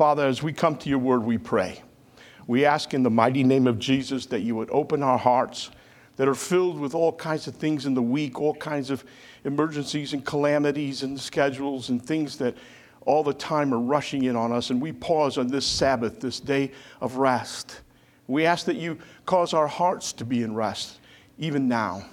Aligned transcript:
Father, 0.00 0.26
as 0.26 0.42
we 0.42 0.54
come 0.54 0.76
to 0.76 0.88
your 0.88 0.98
word, 0.98 1.24
we 1.24 1.36
pray. 1.36 1.82
We 2.46 2.64
ask 2.64 2.94
in 2.94 3.02
the 3.02 3.10
mighty 3.10 3.44
name 3.44 3.66
of 3.66 3.78
Jesus 3.78 4.24
that 4.28 4.40
you 4.40 4.56
would 4.56 4.70
open 4.70 5.02
our 5.02 5.18
hearts 5.18 5.70
that 6.16 6.26
are 6.26 6.34
filled 6.34 6.80
with 6.80 6.94
all 6.94 7.12
kinds 7.12 7.46
of 7.46 7.54
things 7.54 7.84
in 7.84 7.92
the 7.92 8.00
week, 8.00 8.40
all 8.40 8.54
kinds 8.54 8.88
of 8.88 9.04
emergencies 9.44 10.14
and 10.14 10.24
calamities 10.24 11.02
and 11.02 11.20
schedules 11.20 11.90
and 11.90 12.02
things 12.02 12.38
that 12.38 12.56
all 13.04 13.22
the 13.22 13.34
time 13.34 13.74
are 13.74 13.78
rushing 13.78 14.24
in 14.24 14.36
on 14.36 14.52
us. 14.52 14.70
And 14.70 14.80
we 14.80 14.90
pause 14.90 15.36
on 15.36 15.48
this 15.48 15.66
Sabbath, 15.66 16.18
this 16.18 16.40
day 16.40 16.72
of 17.02 17.16
rest. 17.16 17.82
We 18.26 18.46
ask 18.46 18.64
that 18.64 18.76
you 18.76 18.96
cause 19.26 19.52
our 19.52 19.68
hearts 19.68 20.14
to 20.14 20.24
be 20.24 20.42
in 20.42 20.54
rest, 20.54 20.98
even 21.36 21.68
now. 21.68 22.06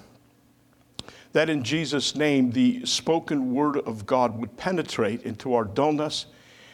That 1.31 1.49
in 1.49 1.63
Jesus' 1.63 2.17
name, 2.17 2.51
the 2.51 2.85
spoken 2.85 3.53
word 3.53 3.77
of 3.77 4.05
God 4.05 4.37
would 4.37 4.57
penetrate 4.57 5.23
into 5.23 5.53
our 5.53 5.63
dullness 5.63 6.25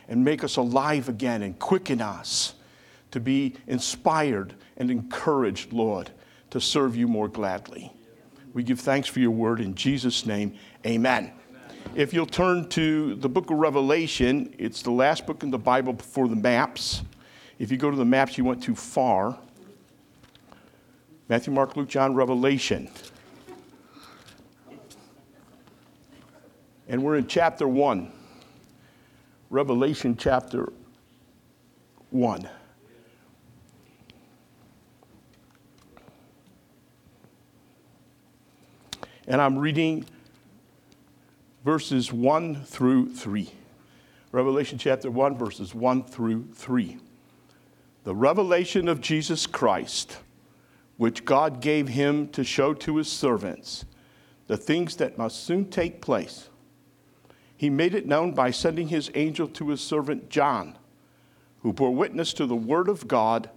and 0.08 0.24
make 0.24 0.44
us 0.44 0.58
alive 0.58 1.10
again 1.10 1.42
and 1.42 1.58
quicken 1.60 2.02
us 2.02 2.54
to 3.12 3.20
be 3.20 3.56
inspired 3.68 4.56
and 4.78 4.90
encouraged, 4.90 5.72
Lord, 5.72 6.10
to 6.50 6.60
serve 6.60 6.96
you 6.96 7.08
more 7.08 7.28
gladly. 7.28 7.92
We 8.54 8.64
give 8.64 8.80
thanks 8.80 9.08
for 9.08 9.20
your 9.20 9.32
word 9.32 9.60
in 9.60 9.76
Jesus' 9.76 10.26
name. 10.26 10.56
Amen. 10.86 11.32
If 11.96 12.14
you'll 12.14 12.26
turn 12.26 12.70
to 12.70 13.16
the 13.16 13.30
book 13.30 13.52
of 13.52 13.58
Revelation, 13.58 14.54
it's 14.58 14.82
the 14.82 14.92
last 14.92 15.26
book 15.28 15.44
in 15.44 15.52
the 15.52 15.60
Bible 15.60 15.94
before 15.94 16.28
the 16.28 16.36
maps. 16.36 17.04
If 17.60 17.72
you 17.72 17.78
go 17.78 17.92
to 17.92 17.98
the 17.98 18.06
maps, 18.06 18.38
you 18.38 18.44
went 18.44 18.64
too 18.64 18.76
far. 18.76 19.38
Matthew, 21.30 21.54
Mark, 21.54 21.76
Luke, 21.78 21.88
John, 21.88 22.16
Revelation. 22.16 22.90
And 26.88 27.04
we're 27.04 27.16
in 27.16 27.28
chapter 27.28 27.68
1. 27.68 28.12
Revelation 29.54 30.18
chapter 30.18 30.74
1. 32.10 32.50
And 39.28 39.40
I'm 39.40 39.60
reading 39.60 40.06
verses 41.64 42.12
1 42.12 42.64
through 42.66 43.14
3. 43.14 43.52
Revelation 44.32 44.80
chapter 44.80 45.12
1, 45.12 45.38
verses 45.38 45.76
1 45.76 46.04
through 46.06 46.48
3. 46.56 46.98
The 48.06 48.16
revelation 48.16 48.88
of 48.88 49.02
Jesus 49.02 49.46
Christ, 49.46 50.18
which 50.98 51.26
God 51.26 51.62
gave 51.62 51.90
him 51.90 52.28
to 52.30 52.44
show 52.44 52.74
to 52.74 52.98
his 52.98 53.08
servants 53.08 53.86
the 54.48 54.58
things 54.58 54.96
that 54.96 55.20
must 55.20 55.44
soon 55.44 55.70
take 55.70 56.02
place. 56.02 56.50
He 57.58 57.70
made 57.70 57.94
it 57.94 58.08
known 58.08 58.34
by 58.34 58.52
sending 58.52 58.90
his 58.90 59.12
angel 59.16 59.48
to 59.50 59.70
his 59.70 59.82
servant 59.82 60.30
John, 60.30 60.78
who 61.62 61.74
bore 61.74 61.94
witness 61.94 62.34
to 62.34 62.46
the 62.46 62.56
word 62.56 62.90
of 62.90 63.08
God 63.08 63.50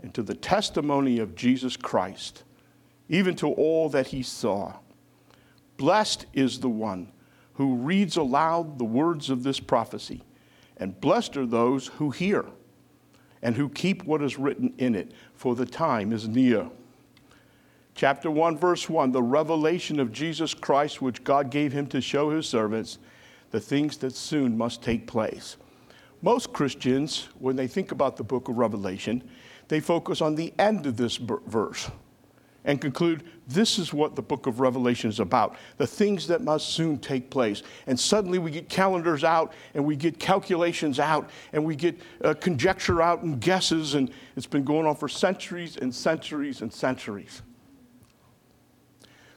and 0.00 0.12
to 0.14 0.22
the 0.22 0.34
testimony 0.34 1.18
of 1.18 1.34
Jesus 1.34 1.76
Christ, 1.76 2.42
even 3.08 3.36
to 3.36 3.48
all 3.48 3.88
that 3.90 4.08
he 4.08 4.22
saw. 4.22 4.74
Blessed 5.76 6.26
is 6.32 6.60
the 6.60 6.68
one 6.68 7.12
who 7.54 7.76
reads 7.76 8.16
aloud 8.16 8.78
the 8.78 8.84
words 8.84 9.30
of 9.30 9.42
this 9.42 9.60
prophecy, 9.60 10.22
and 10.76 11.00
blessed 11.00 11.36
are 11.36 11.46
those 11.46 11.86
who 11.86 12.10
hear 12.10 12.44
and 13.42 13.54
who 13.54 13.68
keep 13.68 14.04
what 14.04 14.22
is 14.22 14.38
written 14.38 14.72
in 14.78 14.94
it, 14.94 15.12
for 15.34 15.54
the 15.54 15.66
time 15.66 16.12
is 16.12 16.26
near. 16.26 16.68
Chapter 17.94 18.30
1, 18.30 18.58
verse 18.58 18.88
1 18.88 19.12
the 19.12 19.22
revelation 19.22 20.00
of 20.00 20.12
Jesus 20.12 20.52
Christ, 20.52 21.00
which 21.00 21.24
God 21.24 21.50
gave 21.50 21.72
him 21.72 21.86
to 21.88 22.00
show 22.00 22.30
his 22.30 22.48
servants 22.48 22.98
the 23.56 23.60
things 23.60 23.96
that 23.96 24.14
soon 24.14 24.54
must 24.54 24.82
take 24.82 25.06
place. 25.06 25.56
Most 26.20 26.52
Christians, 26.52 27.30
when 27.38 27.56
they 27.56 27.66
think 27.66 27.90
about 27.90 28.18
the 28.18 28.22
book 28.22 28.50
of 28.50 28.58
Revelation, 28.58 29.26
they 29.68 29.80
focus 29.80 30.20
on 30.20 30.34
the 30.34 30.52
end 30.58 30.84
of 30.84 30.98
this 30.98 31.16
verse 31.16 31.90
and 32.66 32.82
conclude 32.82 33.22
this 33.48 33.78
is 33.78 33.94
what 33.94 34.14
the 34.14 34.20
book 34.20 34.46
of 34.46 34.60
Revelation 34.60 35.08
is 35.08 35.20
about 35.20 35.56
the 35.78 35.86
things 35.86 36.26
that 36.26 36.42
must 36.42 36.68
soon 36.68 36.98
take 36.98 37.30
place. 37.30 37.62
And 37.86 37.98
suddenly 37.98 38.38
we 38.38 38.50
get 38.50 38.68
calendars 38.68 39.24
out 39.24 39.54
and 39.72 39.82
we 39.86 39.96
get 39.96 40.18
calculations 40.18 41.00
out 41.00 41.30
and 41.54 41.64
we 41.64 41.76
get 41.76 41.98
uh, 42.22 42.34
conjecture 42.34 43.00
out 43.00 43.22
and 43.22 43.40
guesses, 43.40 43.94
and 43.94 44.10
it's 44.36 44.44
been 44.44 44.64
going 44.64 44.84
on 44.84 44.96
for 44.96 45.08
centuries 45.08 45.78
and 45.78 45.94
centuries 45.94 46.60
and 46.60 46.70
centuries. 46.70 47.40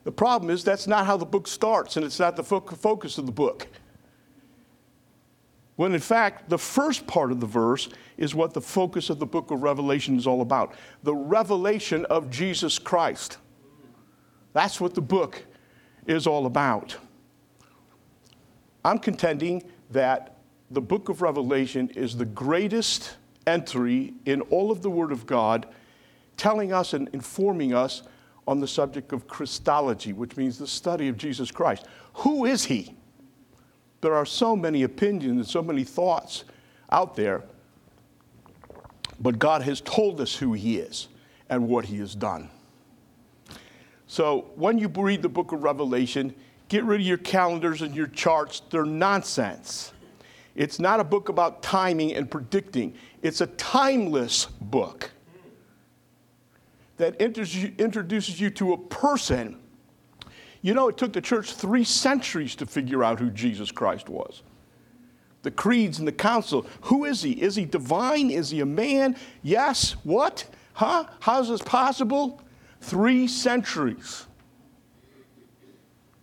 The 0.03 0.11
problem 0.11 0.51
is 0.51 0.65
that's 0.65 0.87
not 0.87 1.05
how 1.05 1.15
the 1.15 1.25
book 1.25 1.47
starts, 1.47 1.95
and 1.95 2.05
it's 2.05 2.19
not 2.19 2.35
the 2.35 2.43
fo- 2.43 2.59
focus 2.59 3.17
of 3.17 3.25
the 3.25 3.31
book. 3.31 3.69
When 5.79 5.93
in 5.93 6.01
fact, 6.01 6.49
the 6.49 6.57
first 6.57 7.07
part 7.07 7.31
of 7.31 7.39
the 7.39 7.45
verse 7.45 7.87
is 8.17 8.35
what 8.35 8.53
the 8.53 8.59
focus 8.59 9.09
of 9.09 9.17
the 9.17 9.25
book 9.25 9.49
of 9.49 9.63
Revelation 9.63 10.17
is 10.17 10.27
all 10.27 10.41
about 10.41 10.73
the 11.03 11.15
revelation 11.15 12.03
of 12.07 12.29
Jesus 12.29 12.77
Christ. 12.77 13.37
That's 14.51 14.81
what 14.81 14.93
the 14.93 14.99
book 14.99 15.41
is 16.05 16.27
all 16.27 16.47
about. 16.47 16.97
I'm 18.83 18.99
contending 18.99 19.63
that 19.91 20.39
the 20.69 20.81
book 20.81 21.07
of 21.07 21.21
Revelation 21.21 21.87
is 21.91 22.17
the 22.17 22.25
greatest 22.25 23.15
entry 23.47 24.15
in 24.25 24.41
all 24.41 24.71
of 24.71 24.81
the 24.81 24.89
Word 24.89 25.13
of 25.13 25.25
God, 25.25 25.65
telling 26.35 26.73
us 26.73 26.91
and 26.91 27.07
informing 27.13 27.73
us 27.73 28.03
on 28.45 28.59
the 28.59 28.67
subject 28.67 29.13
of 29.13 29.29
Christology, 29.29 30.11
which 30.11 30.35
means 30.35 30.57
the 30.57 30.67
study 30.67 31.07
of 31.07 31.15
Jesus 31.15 31.51
Christ. 31.51 31.85
Who 32.15 32.43
is 32.43 32.65
He? 32.65 32.98
There 34.01 34.15
are 34.15 34.25
so 34.25 34.55
many 34.55 34.83
opinions 34.83 35.37
and 35.37 35.47
so 35.47 35.61
many 35.61 35.83
thoughts 35.83 36.45
out 36.91 37.15
there, 37.15 37.43
but 39.19 39.37
God 39.39 39.61
has 39.61 39.81
told 39.81 40.21
us 40.21 40.35
who 40.35 40.53
He 40.53 40.77
is 40.77 41.07
and 41.49 41.67
what 41.67 41.85
He 41.85 41.97
has 41.99 42.15
done. 42.15 42.49
So 44.07 44.51
when 44.55 44.77
you 44.77 44.87
read 44.87 45.21
the 45.21 45.29
book 45.29 45.51
of 45.51 45.63
Revelation, 45.63 46.33
get 46.67 46.83
rid 46.83 47.01
of 47.01 47.07
your 47.07 47.17
calendars 47.17 47.81
and 47.81 47.93
your 47.93 48.07
charts. 48.07 48.61
They're 48.69 48.85
nonsense. 48.85 49.91
It's 50.55 50.79
not 50.79 50.99
a 50.99 51.03
book 51.03 51.29
about 51.29 51.61
timing 51.61 52.13
and 52.15 52.29
predicting, 52.29 52.95
it's 53.21 53.41
a 53.41 53.47
timeless 53.47 54.45
book 54.45 55.11
that 56.97 57.15
introduces 57.21 58.41
you 58.41 58.49
to 58.49 58.73
a 58.73 58.77
person 58.77 59.57
you 60.61 60.73
know, 60.73 60.89
it 60.89 60.97
took 60.97 61.13
the 61.13 61.21
church 61.21 61.53
three 61.53 61.83
centuries 61.83 62.55
to 62.55 62.65
figure 62.65 63.03
out 63.03 63.19
who 63.19 63.29
Jesus 63.29 63.71
Christ 63.71 64.09
was. 64.09 64.43
The 65.41 65.51
creeds 65.51 65.99
and 65.99 66.07
the 66.07 66.13
council. 66.13 66.65
Who 66.81 67.05
is 67.05 67.21
he? 67.21 67.31
Is 67.31 67.55
he 67.55 67.63
divine? 67.63 68.29
Is 68.29 68.49
he 68.49 68.59
a 68.59 68.65
man? 68.65 69.15
Yes. 69.41 69.93
What? 70.03 70.45
Huh? 70.73 71.05
How's 71.21 71.47
this 71.47 71.61
possible? 71.61 72.41
Three 72.81 73.27
centuries. 73.27 74.25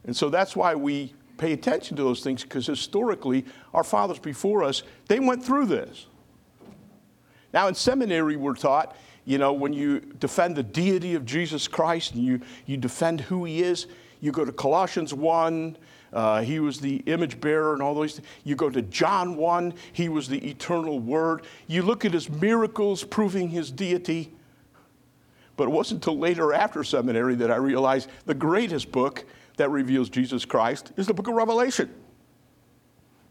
And 0.04 0.14
so 0.14 0.28
that's 0.28 0.54
why 0.54 0.74
we 0.74 1.14
pay 1.38 1.53
attention 1.53 1.97
to 1.97 2.03
those 2.03 2.20
things 2.20 2.42
because 2.42 2.66
historically, 2.66 3.44
our 3.74 3.84
fathers 3.84 4.18
before 4.18 4.62
us, 4.62 4.82
they 5.08 5.20
went 5.20 5.44
through 5.44 5.66
this. 5.66 6.06
Now, 7.53 7.68
in 7.68 7.74
seminary, 7.74 8.36
we're 8.36 8.54
taught, 8.54 8.97
you 9.24 9.38
know, 9.38 9.53
when 9.53 9.72
you 9.72 10.00
defend 10.00 10.56
the 10.56 10.62
deity 10.62 11.14
of 11.14 11.24
Jesus 11.24 11.68
Christ 11.68 12.14
and 12.14 12.22
you, 12.22 12.41
you 12.66 12.76
defend 12.76 13.22
who 13.22 13.44
he 13.44 13.62
is, 13.62 13.86
you 14.21 14.32
go 14.32 14.44
to 14.44 14.53
Colossians 14.53 15.12
1, 15.12 15.77
uh, 16.12 16.41
he 16.43 16.60
was 16.60 16.81
the 16.81 16.97
image 17.06 17.41
bearer 17.41 17.75
and 17.75 17.82
all 17.82 17.94
those 17.94 18.15
things. 18.15 18.28
You 18.44 18.56
go 18.56 18.71
to 18.71 18.82
John 18.82 19.37
1, 19.37 19.75
he 19.93 20.09
was 20.09 20.28
the 20.28 20.49
eternal 20.49 20.99
word. 20.99 21.43
You 21.66 21.82
look 21.82 22.04
at 22.04 22.12
his 22.12 22.31
miracles 22.31 23.04
proving 23.04 23.49
his 23.49 23.71
deity. 23.71 24.32
But 25.56 25.65
it 25.65 25.71
wasn't 25.71 26.03
until 26.04 26.19
later 26.19 26.53
after 26.53 26.84
seminary 26.84 27.34
that 27.37 27.50
I 27.50 27.56
realized 27.56 28.10
the 28.27 28.34
greatest 28.34 28.93
book 28.93 29.25
that 29.56 29.71
reveals 29.71 30.09
Jesus 30.10 30.44
Christ 30.44 30.93
is 30.97 31.06
the 31.06 31.15
book 31.15 31.28
of 31.28 31.34
Revelation. 31.34 31.93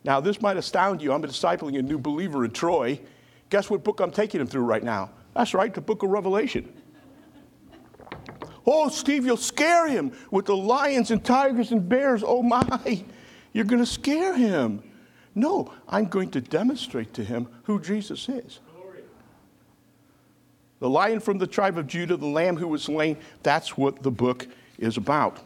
Now, 0.03 0.19
this 0.19 0.41
might 0.41 0.57
astound 0.57 1.01
you. 1.01 1.13
I'm 1.13 1.21
discipling 1.21 1.79
a 1.79 1.81
new 1.81 1.97
believer 1.97 2.45
in 2.45 2.51
Troy. 2.51 2.99
Guess 3.49 3.69
what 3.69 3.83
book 3.83 3.99
I'm 3.99 4.11
taking 4.11 4.41
him 4.41 4.47
through 4.47 4.63
right 4.63 4.83
now? 4.83 5.11
That's 5.35 5.53
right, 5.53 5.73
the 5.73 5.81
book 5.81 6.03
of 6.03 6.09
Revelation. 6.09 6.71
Oh, 8.65 8.89
Steve, 8.89 9.25
you'll 9.25 9.37
scare 9.37 9.87
him 9.87 10.11
with 10.31 10.45
the 10.45 10.57
lions 10.57 11.11
and 11.11 11.23
tigers 11.23 11.71
and 11.71 11.87
bears. 11.87 12.23
Oh, 12.25 12.41
my, 12.41 13.03
you're 13.53 13.65
going 13.65 13.81
to 13.81 13.85
scare 13.85 14.35
him. 14.35 14.81
No, 15.35 15.71
I'm 15.87 16.05
going 16.05 16.31
to 16.31 16.41
demonstrate 16.41 17.13
to 17.15 17.23
him 17.23 17.47
who 17.63 17.79
Jesus 17.79 18.27
is. 18.29 18.59
The 20.79 20.89
lion 20.89 21.19
from 21.19 21.37
the 21.37 21.47
tribe 21.47 21.77
of 21.77 21.87
Judah, 21.87 22.17
the 22.17 22.25
lamb 22.25 22.57
who 22.57 22.67
was 22.67 22.83
slain, 22.83 23.17
that's 23.43 23.77
what 23.77 24.03
the 24.03 24.11
book 24.11 24.47
is 24.77 24.97
about. 24.97 25.39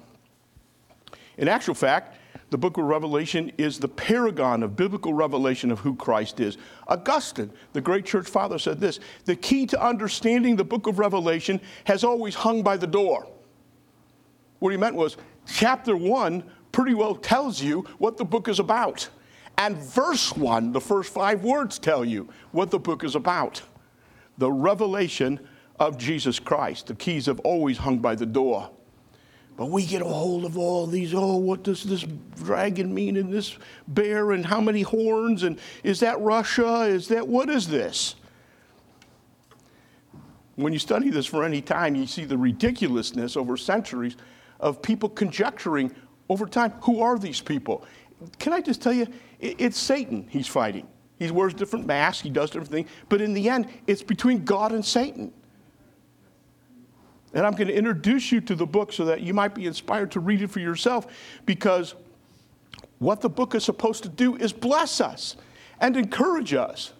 In 1.38 1.48
actual 1.48 1.75
fact, 1.75 2.18
the 2.49 2.57
book 2.57 2.77
of 2.77 2.85
Revelation 2.85 3.51
is 3.57 3.79
the 3.79 3.87
paragon 3.87 4.63
of 4.63 4.75
biblical 4.75 5.13
revelation 5.13 5.71
of 5.71 5.79
who 5.79 5.95
Christ 5.95 6.39
is. 6.39 6.57
Augustine, 6.87 7.51
the 7.73 7.81
great 7.81 8.05
church 8.05 8.27
father, 8.27 8.57
said 8.57 8.79
this 8.79 8.99
The 9.25 9.35
key 9.35 9.65
to 9.67 9.85
understanding 9.85 10.55
the 10.55 10.63
book 10.63 10.87
of 10.87 10.99
Revelation 10.99 11.61
has 11.85 12.03
always 12.03 12.35
hung 12.35 12.63
by 12.63 12.77
the 12.77 12.87
door. 12.87 13.27
What 14.59 14.71
he 14.71 14.77
meant 14.77 14.95
was, 14.95 15.17
chapter 15.47 15.95
one 15.95 16.43
pretty 16.71 16.93
well 16.93 17.15
tells 17.15 17.61
you 17.61 17.81
what 17.97 18.17
the 18.17 18.25
book 18.25 18.47
is 18.47 18.59
about. 18.59 19.09
And 19.57 19.75
verse 19.77 20.35
1, 20.37 20.71
the 20.71 20.79
first 20.79 21.13
five 21.13 21.43
words 21.43 21.79
tell 21.79 22.05
you 22.05 22.29
what 22.51 22.71
the 22.71 22.79
book 22.79 23.03
is 23.03 23.15
about 23.15 23.61
the 24.37 24.49
revelation 24.49 25.37
of 25.79 25.97
Jesus 25.97 26.39
Christ. 26.39 26.87
The 26.87 26.95
keys 26.95 27.25
have 27.25 27.41
always 27.41 27.77
hung 27.77 27.99
by 27.99 28.15
the 28.15 28.25
door. 28.25 28.71
But 29.59 29.71
we 29.71 29.85
get 29.85 30.01
a 30.01 30.06
hold 30.06 30.45
of 30.45 30.57
all 30.57 30.88
these, 30.88 31.13
oh, 31.13 31.35
what 31.35 31.63
does 31.63 31.83
this 31.83 32.06
dragon 32.38 32.94
mean 32.94 33.17
and 33.17 33.29
this 33.29 33.57
bear 33.89 34.31
and 34.31 34.45
how 34.45 34.61
many 34.61 34.83
horns 34.83 35.44
and 35.44 35.59
is 35.83 36.00
that 36.00 36.17
Russia? 36.21 36.83
Is 36.83 37.09
that, 37.09 37.27
what 37.27 37.50
is 37.50 37.67
this? 37.67 38.15
When 40.56 40.71
you 40.71 40.79
study 40.79 41.09
this 41.09 41.25
for 41.25 41.44
any 41.44 41.61
time, 41.61 41.94
you 41.95 42.07
see 42.07 42.23
the 42.23 42.38
ridiculousness 42.38 43.35
over 43.35 43.57
centuries 43.57 44.15
of 44.61 44.81
people 44.81 45.09
conjecturing 45.09 45.94
over 46.29 46.45
time 46.45 46.71
who 46.83 47.01
are 47.01 47.19
these 47.19 47.41
people? 47.41 47.83
Can 48.39 48.53
I 48.53 48.61
just 48.61 48.81
tell 48.81 48.94
you, 48.94 49.07
it's 49.41 49.77
Satan 49.77 50.25
he's 50.29 50.47
fighting. 50.47 50.88
He 51.17 51.29
wears 51.31 51.53
different 51.53 51.85
masks, 51.85 52.21
he 52.21 52.29
does 52.29 52.50
different 52.50 52.71
things, 52.71 52.89
but 53.09 53.19
in 53.19 53.33
the 53.33 53.50
end, 53.50 53.67
it's 53.88 54.03
between 54.03 54.45
God 54.45 54.71
and 54.71 54.85
Satan. 54.85 55.33
And 57.33 57.45
I'm 57.45 57.53
going 57.53 57.67
to 57.67 57.75
introduce 57.75 58.31
you 58.31 58.41
to 58.41 58.55
the 58.55 58.65
book 58.65 58.91
so 58.91 59.05
that 59.05 59.21
you 59.21 59.33
might 59.33 59.53
be 59.53 59.65
inspired 59.65 60.11
to 60.11 60.19
read 60.19 60.41
it 60.41 60.47
for 60.47 60.59
yourself 60.59 61.07
because 61.45 61.95
what 62.97 63.21
the 63.21 63.29
book 63.29 63.55
is 63.55 63.63
supposed 63.63 64.03
to 64.03 64.09
do 64.09 64.35
is 64.35 64.51
bless 64.51 64.99
us 64.99 65.35
and 65.79 65.95
encourage 65.95 66.53
us. 66.53 66.93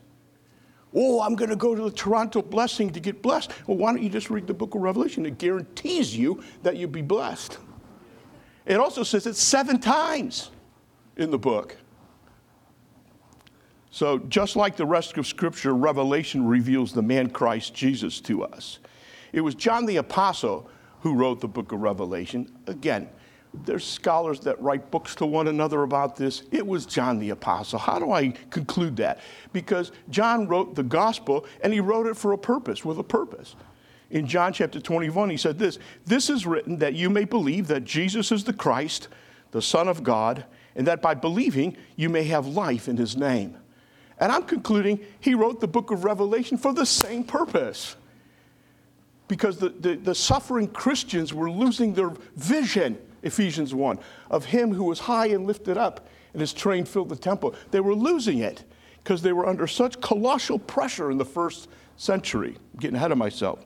Oh, 0.94 1.22
I'm 1.22 1.36
going 1.36 1.50
to 1.50 1.56
go 1.56 1.76
to 1.76 1.84
the 1.84 1.92
Toronto 1.92 2.42
blessing 2.42 2.92
to 2.94 3.00
get 3.00 3.22
blessed. 3.22 3.52
Well, 3.68 3.78
why 3.78 3.92
don't 3.92 4.02
you 4.02 4.10
just 4.10 4.30
read 4.30 4.48
the 4.48 4.54
book 4.54 4.76
of 4.76 4.82
Revelation? 4.82 5.26
It 5.26 5.38
guarantees 5.38 6.16
you 6.16 6.44
that 6.64 6.78
you'll 6.78 6.90
be 6.90 7.04
blessed. 7.04 7.60
It 8.66 8.80
also 8.80 9.04
says 9.04 9.28
it 9.28 9.36
seven 9.36 9.80
times 9.80 10.52
in 11.18 11.32
the 11.32 11.38
book. 11.38 11.78
So, 13.92 14.20
just 14.20 14.56
like 14.56 14.78
the 14.78 14.86
rest 14.86 15.18
of 15.18 15.26
Scripture, 15.26 15.74
Revelation 15.76 16.46
reveals 16.46 16.94
the 16.94 17.02
man 17.02 17.30
Christ 17.30 17.74
Jesus 17.74 18.22
to 18.22 18.44
us. 18.44 18.80
It 19.32 19.42
was 19.42 19.56
John 19.56 19.86
the 19.86 19.98
Apostle 19.98 20.70
who 21.02 21.14
wrote 21.14 21.42
the 21.42 21.48
book 21.48 21.72
of 21.72 21.82
Revelation. 21.82 22.52
Again, 22.68 23.10
there's 23.54 23.86
scholars 23.86 24.42
that 24.42 24.62
write 24.62 24.92
books 24.92 25.16
to 25.16 25.26
one 25.26 25.48
another 25.48 25.84
about 25.84 26.16
this. 26.16 26.44
It 26.52 26.66
was 26.66 26.86
John 26.86 27.20
the 27.20 27.32
Apostle. 27.32 27.80
How 27.80 27.98
do 27.98 28.12
I 28.12 28.30
conclude 28.50 28.98
that? 28.98 29.20
Because 29.54 29.92
John 30.10 30.48
wrote 30.48 30.76
the 30.76 30.84
gospel 30.84 31.46
and 31.62 31.74
he 31.74 31.80
wrote 31.80 32.06
it 32.06 32.16
for 32.16 32.34
a 32.34 32.38
purpose, 32.38 32.86
with 32.86 33.00
a 33.00 33.04
purpose. 33.04 33.56
In 34.12 34.28
John 34.28 34.54
chapter 34.54 34.80
21, 34.80 35.30
he 35.30 35.38
said 35.38 35.58
this 35.58 35.80
This 36.06 36.30
is 36.30 36.46
written 36.46 36.78
that 36.78 36.94
you 36.94 37.10
may 37.10 37.26
believe 37.26 37.68
that 37.68 37.86
Jesus 37.86 38.32
is 38.32 38.44
the 38.44 38.54
Christ, 38.54 39.08
the 39.52 39.62
Son 39.62 39.88
of 39.88 40.04
God, 40.04 40.46
and 40.76 40.86
that 40.88 41.02
by 41.02 41.14
believing 41.14 41.76
you 41.96 42.10
may 42.10 42.24
have 42.26 42.46
life 42.46 42.88
in 42.88 42.98
his 42.98 43.18
name. 43.18 43.58
And 44.20 44.32
I'm 44.32 44.44
concluding 44.44 45.00
he 45.20 45.34
wrote 45.34 45.60
the 45.60 45.68
book 45.68 45.92
of 45.92 46.04
Revelation 46.04 46.58
for 46.58 46.74
the 46.74 46.86
same 46.86 47.24
purpose 47.24 47.96
because 49.30 49.58
the, 49.58 49.70
the, 49.70 49.96
the, 49.96 50.16
suffering 50.16 50.68
Christians 50.68 51.34
were 51.34 51.50
losing 51.50 51.94
their 51.94 52.12
vision, 52.36 52.98
Ephesians 53.24 53.74
1, 53.74 54.00
of 54.30 54.44
him 54.44 54.74
who 54.74 54.84
was 54.84 55.00
high 55.00 55.28
and 55.28 55.48
lifted 55.48 55.78
up 55.78 56.10
and 56.34 56.42
his 56.42 56.52
train 56.52 56.84
filled 56.84 57.10
the 57.10 57.16
temple. 57.16 57.56
They 57.72 57.80
were 57.80 57.96
losing 57.96 58.40
it 58.40 58.64
because 59.04 59.22
they 59.22 59.32
were 59.32 59.48
under 59.48 59.68
such 59.68 60.02
colossal 60.02 60.60
pressure 60.60 61.12
in 61.12 61.18
the 61.18 61.26
first 61.26 61.70
century. 61.96 62.58
I'm 62.74 62.80
getting 62.80 62.96
ahead 62.98 63.12
of 63.12 63.18
myself. 63.18 63.66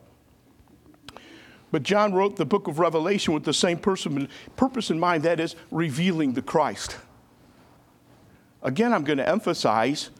But 1.71 1.83
John 1.83 2.13
wrote 2.13 2.35
the 2.35 2.45
book 2.45 2.67
of 2.67 2.77
Revelation 2.77 3.33
with 3.33 3.45
the 3.45 3.53
same 3.53 3.79
person, 3.79 4.29
purpose 4.55 4.91
in 4.91 4.99
mind 4.99 5.23
that 5.23 5.39
is, 5.39 5.55
revealing 5.71 6.33
the 6.33 6.41
Christ. 6.41 6.97
Again, 8.61 8.93
I'm 8.93 9.03
going 9.03 9.17
to 9.17 9.27
emphasize 9.27 10.11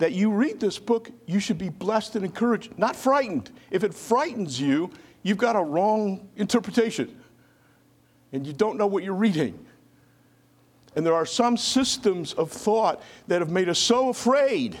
that 0.00 0.12
you 0.12 0.30
read 0.30 0.58
this 0.58 0.78
book, 0.78 1.10
you 1.26 1.38
should 1.40 1.58
be 1.58 1.68
blessed 1.68 2.16
and 2.16 2.24
encouraged, 2.24 2.76
not 2.78 2.96
frightened. 2.96 3.50
If 3.70 3.84
it 3.84 3.94
frightens 3.94 4.58
you, 4.58 4.90
you've 5.22 5.38
got 5.38 5.56
a 5.56 5.62
wrong 5.62 6.28
interpretation 6.36 7.20
and 8.32 8.46
you 8.46 8.54
don't 8.54 8.78
know 8.78 8.86
what 8.86 9.04
you're 9.04 9.12
reading. 9.12 9.66
And 10.96 11.04
there 11.04 11.14
are 11.14 11.26
some 11.26 11.56
systems 11.56 12.32
of 12.32 12.50
thought 12.50 13.02
that 13.28 13.40
have 13.40 13.50
made 13.50 13.68
us 13.68 13.78
so 13.78 14.08
afraid 14.08 14.78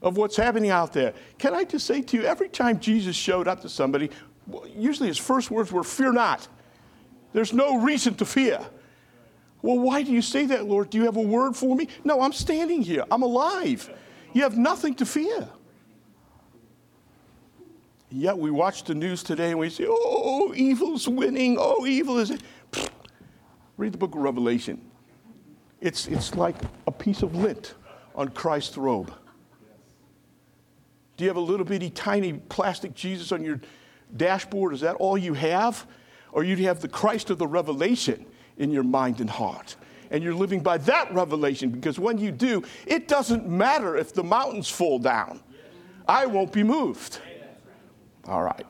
of 0.00 0.16
what's 0.16 0.36
happening 0.36 0.70
out 0.70 0.94
there. 0.94 1.12
Can 1.38 1.54
I 1.54 1.64
just 1.64 1.86
say 1.86 2.00
to 2.00 2.16
you, 2.16 2.24
every 2.24 2.48
time 2.48 2.80
Jesus 2.80 3.14
showed 3.14 3.46
up 3.46 3.60
to 3.62 3.68
somebody, 3.68 4.10
usually 4.74 5.08
his 5.08 5.18
first 5.18 5.50
words 5.50 5.70
were, 5.70 5.84
Fear 5.84 6.12
not. 6.12 6.48
There's 7.34 7.52
no 7.52 7.78
reason 7.80 8.14
to 8.14 8.24
fear. 8.24 8.60
Well, 9.64 9.78
why 9.78 10.02
do 10.02 10.12
you 10.12 10.20
say 10.20 10.44
that, 10.44 10.66
Lord? 10.66 10.90
Do 10.90 10.98
you 10.98 11.04
have 11.04 11.16
a 11.16 11.22
word 11.22 11.56
for 11.56 11.74
me? 11.74 11.88
No, 12.04 12.20
I'm 12.20 12.34
standing 12.34 12.82
here. 12.82 13.02
I'm 13.10 13.22
alive. 13.22 13.90
You 14.34 14.42
have 14.42 14.58
nothing 14.58 14.94
to 14.96 15.06
fear. 15.06 15.48
Yet 18.10 18.36
we 18.36 18.50
watch 18.50 18.84
the 18.84 18.94
news 18.94 19.22
today 19.22 19.52
and 19.52 19.58
we 19.58 19.70
say, 19.70 19.86
oh, 19.88 20.52
evil's 20.54 21.08
winning. 21.08 21.56
Oh, 21.58 21.86
evil 21.86 22.18
is. 22.18 22.30
Read 23.78 23.92
the 23.92 23.96
book 23.96 24.14
of 24.14 24.20
Revelation. 24.20 24.82
It's, 25.80 26.08
it's 26.08 26.34
like 26.34 26.56
a 26.86 26.92
piece 26.92 27.22
of 27.22 27.34
lint 27.34 27.72
on 28.14 28.28
Christ's 28.28 28.76
robe. 28.76 29.14
Do 31.16 31.24
you 31.24 31.30
have 31.30 31.38
a 31.38 31.40
little 31.40 31.64
bitty 31.64 31.88
tiny 31.88 32.34
plastic 32.34 32.94
Jesus 32.94 33.32
on 33.32 33.42
your 33.42 33.62
dashboard? 34.14 34.74
Is 34.74 34.82
that 34.82 34.96
all 34.96 35.16
you 35.16 35.32
have? 35.32 35.86
Or 36.32 36.44
you'd 36.44 36.58
have 36.58 36.82
the 36.82 36.88
Christ 36.88 37.30
of 37.30 37.38
the 37.38 37.46
Revelation 37.46 38.26
in 38.58 38.70
your 38.70 38.82
mind 38.82 39.20
and 39.20 39.28
heart. 39.28 39.76
And 40.10 40.22
you're 40.22 40.34
living 40.34 40.60
by 40.60 40.78
that 40.78 41.12
revelation 41.12 41.70
because 41.70 41.98
when 41.98 42.18
you 42.18 42.30
do, 42.30 42.62
it 42.86 43.08
doesn't 43.08 43.48
matter 43.48 43.96
if 43.96 44.12
the 44.12 44.22
mountains 44.22 44.68
fall 44.68 44.98
down. 44.98 45.40
I 46.06 46.26
won't 46.26 46.52
be 46.52 46.62
moved. 46.62 47.20
All 48.26 48.42
right. 48.42 48.66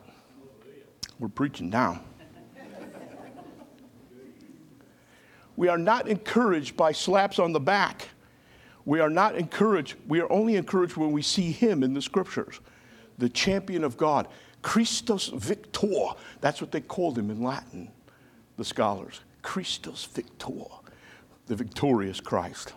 We're 1.18 1.28
preaching 1.28 1.70
now. 1.70 2.00
We 5.56 5.68
are 5.68 5.78
not 5.78 6.08
encouraged 6.08 6.76
by 6.76 6.92
slaps 6.92 7.38
on 7.38 7.52
the 7.52 7.60
back. 7.60 8.08
We 8.84 9.00
are 9.00 9.10
not 9.10 9.36
encouraged. 9.36 9.94
We 10.08 10.20
are 10.20 10.30
only 10.32 10.56
encouraged 10.56 10.96
when 10.96 11.12
we 11.12 11.22
see 11.22 11.52
Him 11.52 11.82
in 11.82 11.94
the 11.94 12.02
scriptures, 12.02 12.60
the 13.18 13.28
champion 13.28 13.84
of 13.84 13.96
God. 13.96 14.28
Christus 14.64 15.28
Victor. 15.28 16.08
That's 16.40 16.60
what 16.60 16.72
they 16.72 16.80
called 16.80 17.18
him 17.18 17.30
in 17.30 17.42
Latin, 17.42 17.90
the 18.56 18.64
scholars. 18.64 19.20
Christus 19.44 20.06
Victor, 20.06 20.64
the 21.46 21.54
victorious 21.54 22.18
Christ. 22.18 22.72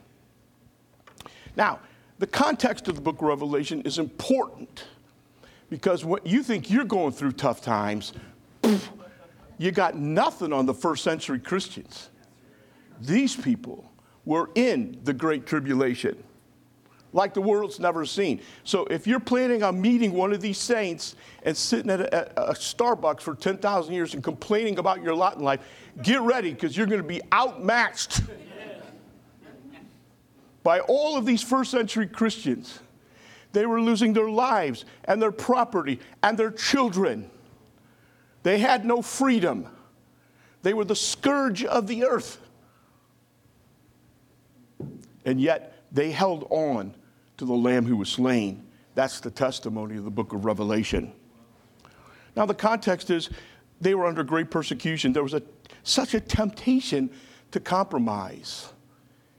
Now, 1.56 1.80
the 2.20 2.28
context 2.28 2.88
of 2.88 2.96
the 2.96 3.02
book 3.02 3.16
of 3.16 3.24
Revelation 3.24 3.82
is 3.82 3.98
important 3.98 4.84
because 5.70 6.06
when 6.06 6.22
you 6.26 6.44
think 6.44 6.70
you're 6.70 6.86
going 6.86 7.14
through 7.14 7.32
tough 7.32 7.62
times, 7.62 8.14
you 9.58 9.72
got 9.72 9.96
nothing 9.96 10.54
on 10.54 10.66
the 10.66 10.74
first 10.74 11.04
century 11.04 11.40
Christians. 11.40 12.10
These 13.02 13.36
people 13.36 13.90
were 14.26 14.50
in 14.54 15.00
the 15.04 15.14
Great 15.14 15.48
Tribulation 15.48 16.22
like 17.18 17.34
the 17.34 17.42
world's 17.42 17.80
never 17.80 18.06
seen. 18.06 18.40
So 18.64 18.86
if 18.86 19.08
you're 19.08 19.20
planning 19.20 19.64
on 19.64 19.82
meeting 19.82 20.14
one 20.14 20.32
of 20.32 20.40
these 20.40 20.60
saints 20.60 21.16
and 21.42 21.58
sitting 21.58 21.90
at 21.90 22.00
a, 22.00 22.52
a 22.52 22.54
Starbucks 22.54 23.22
for 23.22 23.34
10,000 23.34 23.94
years 23.94 24.14
and 24.14 24.24
complaining 24.24 24.78
about 24.78 25.02
your 25.02 25.16
lot 25.16 25.36
in 25.36 25.44
life, 25.44 25.60
get 26.04 26.22
ready 26.22 26.52
because 26.52 26.78
you're 26.78 26.86
going 26.86 27.02
to 27.02 27.08
be 27.08 27.20
outmatched 27.34 28.22
by 30.64 30.80
all 30.82 31.18
of 31.18 31.26
these 31.26 31.42
first 31.42 31.72
century 31.72 32.06
Christians. 32.06 32.80
They 33.52 33.66
were 33.66 33.82
losing 33.82 34.14
their 34.14 34.30
lives 34.30 34.86
and 35.06 35.20
their 35.20 35.32
property 35.32 36.00
and 36.22 36.38
their 36.38 36.52
children. 36.52 37.32
They 38.44 38.60
had 38.60 38.86
no 38.86 39.02
freedom. 39.02 39.68
They 40.62 40.76
were 40.76 40.86
the 40.86 40.96
scourge 40.96 41.66
of 41.66 41.88
the 41.88 42.06
earth. 42.06 42.40
And 45.26 45.42
yet, 45.42 45.82
they 45.92 46.12
held 46.12 46.46
on 46.52 46.94
to 47.38 47.46
the 47.46 47.54
Lamb 47.54 47.86
who 47.86 47.98
was 47.98 48.10
slain. 48.10 48.66
That's 48.96 49.20
the 49.20 49.32
testimony 49.32 49.98
of 49.98 50.04
the 50.04 50.12
book 50.12 50.34
of 50.34 50.46
Revelation. 50.46 51.14
Now, 52.36 52.46
the 52.46 52.54
context 52.54 53.10
is 53.10 53.30
they 53.80 53.96
were 53.96 54.06
under 54.06 54.24
great 54.24 54.52
persecution. 54.52 55.14
There 55.14 55.24
was 55.24 55.34
a, 55.34 55.42
such 55.84 56.14
a 56.14 56.20
temptation 56.20 57.10
to 57.52 57.60
compromise. 57.60 58.74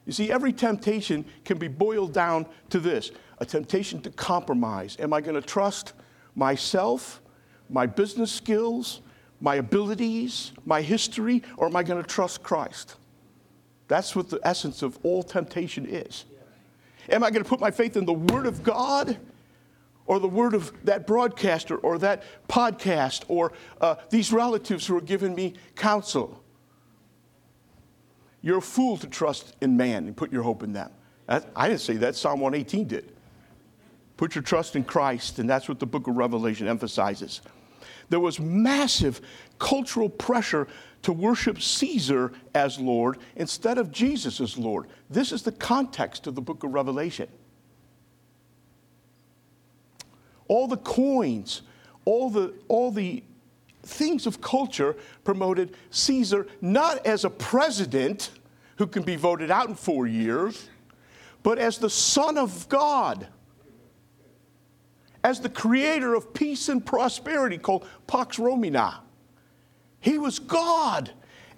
You 0.06 0.12
see, 0.12 0.32
every 0.32 0.52
temptation 0.52 1.24
can 1.44 1.58
be 1.58 1.68
boiled 1.68 2.12
down 2.12 2.46
to 2.70 2.80
this 2.80 3.10
a 3.40 3.46
temptation 3.46 4.00
to 4.02 4.10
compromise. 4.10 4.96
Am 4.98 5.12
I 5.12 5.20
going 5.20 5.40
to 5.40 5.46
trust 5.46 5.92
myself, 6.34 7.20
my 7.68 7.86
business 7.86 8.32
skills, 8.32 9.00
my 9.40 9.56
abilities, 9.56 10.52
my 10.64 10.82
history, 10.82 11.42
or 11.56 11.66
am 11.68 11.76
I 11.76 11.82
going 11.84 12.02
to 12.02 12.08
trust 12.08 12.42
Christ? 12.42 12.96
That's 13.86 14.16
what 14.16 14.28
the 14.28 14.40
essence 14.42 14.82
of 14.82 14.98
all 15.02 15.22
temptation 15.22 15.86
is. 15.86 16.24
Am 17.08 17.24
I 17.24 17.30
going 17.30 17.42
to 17.42 17.48
put 17.48 17.60
my 17.60 17.70
faith 17.70 17.96
in 17.96 18.04
the 18.04 18.12
Word 18.12 18.46
of 18.46 18.62
God 18.62 19.18
or 20.06 20.18
the 20.18 20.28
word 20.28 20.54
of 20.54 20.72
that 20.84 21.06
broadcaster 21.06 21.76
or 21.76 21.98
that 21.98 22.24
podcast 22.48 23.24
or 23.28 23.52
uh, 23.80 23.96
these 24.10 24.32
relatives 24.32 24.86
who 24.86 24.96
are 24.96 25.02
giving 25.02 25.34
me 25.34 25.54
counsel? 25.76 26.42
You're 28.40 28.58
a 28.58 28.62
fool 28.62 28.96
to 28.98 29.06
trust 29.06 29.54
in 29.60 29.76
man 29.76 30.06
and 30.06 30.16
put 30.16 30.32
your 30.32 30.42
hope 30.42 30.62
in 30.62 30.72
them. 30.72 30.90
I 31.28 31.68
didn't 31.68 31.82
say 31.82 31.94
that, 31.98 32.16
Psalm 32.16 32.40
118 32.40 32.88
did. 32.88 33.12
Put 34.16 34.34
your 34.34 34.42
trust 34.42 34.76
in 34.76 34.82
Christ, 34.82 35.38
and 35.38 35.48
that's 35.48 35.68
what 35.68 35.78
the 35.78 35.86
book 35.86 36.06
of 36.06 36.16
Revelation 36.16 36.66
emphasizes. 36.66 37.42
There 38.08 38.20
was 38.20 38.40
massive 38.40 39.20
cultural 39.58 40.08
pressure 40.08 40.68
to 41.02 41.12
worship 41.12 41.60
Caesar 41.60 42.32
as 42.54 42.78
Lord 42.78 43.18
instead 43.36 43.78
of 43.78 43.92
Jesus 43.92 44.40
as 44.40 44.58
Lord. 44.58 44.88
This 45.10 45.32
is 45.32 45.42
the 45.42 45.52
context 45.52 46.26
of 46.26 46.34
the 46.34 46.40
book 46.40 46.64
of 46.64 46.72
Revelation. 46.72 47.28
All 50.48 50.66
the 50.66 50.78
coins, 50.78 51.62
all 52.04 52.30
the, 52.30 52.54
all 52.68 52.90
the 52.90 53.22
things 53.82 54.26
of 54.26 54.40
culture 54.40 54.96
promoted 55.24 55.74
Caesar 55.90 56.46
not 56.60 57.06
as 57.06 57.24
a 57.24 57.30
president 57.30 58.30
who 58.76 58.86
can 58.86 59.02
be 59.02 59.16
voted 59.16 59.50
out 59.50 59.68
in 59.68 59.74
four 59.74 60.06
years, 60.06 60.68
but 61.42 61.58
as 61.58 61.78
the 61.78 61.90
Son 61.90 62.38
of 62.38 62.68
God, 62.68 63.28
as 65.24 65.40
the 65.40 65.48
creator 65.48 66.14
of 66.14 66.32
peace 66.32 66.68
and 66.68 66.84
prosperity 66.84 67.58
called 67.58 67.86
Pax 68.06 68.38
Romana. 68.38 69.00
He 70.00 70.18
was 70.18 70.38
God 70.38 71.10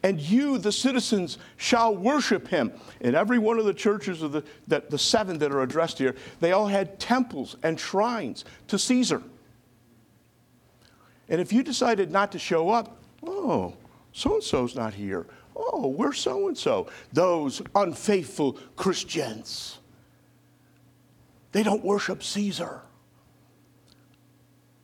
and 0.02 0.20
you, 0.20 0.58
the 0.58 0.72
citizens, 0.72 1.38
shall 1.56 1.94
worship 1.94 2.48
him. 2.48 2.72
In 3.00 3.14
every 3.14 3.38
one 3.38 3.58
of 3.58 3.64
the 3.64 3.74
churches 3.74 4.22
of 4.22 4.32
the, 4.32 4.44
the, 4.66 4.82
the, 4.88 4.98
seven 4.98 5.38
that 5.38 5.52
are 5.52 5.62
addressed 5.62 5.98
here, 5.98 6.14
they 6.40 6.52
all 6.52 6.66
had 6.66 6.98
temples 6.98 7.56
and 7.62 7.78
shrines 7.78 8.44
to 8.68 8.78
Caesar. 8.78 9.22
And 11.28 11.40
if 11.40 11.52
you 11.52 11.62
decided 11.62 12.10
not 12.10 12.32
to 12.32 12.38
show 12.38 12.70
up, 12.70 12.96
oh, 13.24 13.74
so 14.12 14.34
and 14.34 14.42
so's 14.42 14.74
not 14.74 14.94
here. 14.94 15.26
Oh, 15.54 15.88
where's 15.88 16.18
so 16.18 16.48
and 16.48 16.56
so? 16.56 16.88
Those 17.12 17.60
unfaithful 17.74 18.54
Christians. 18.76 19.78
They 21.52 21.62
don't 21.62 21.84
worship 21.84 22.22
Caesar. 22.22 22.80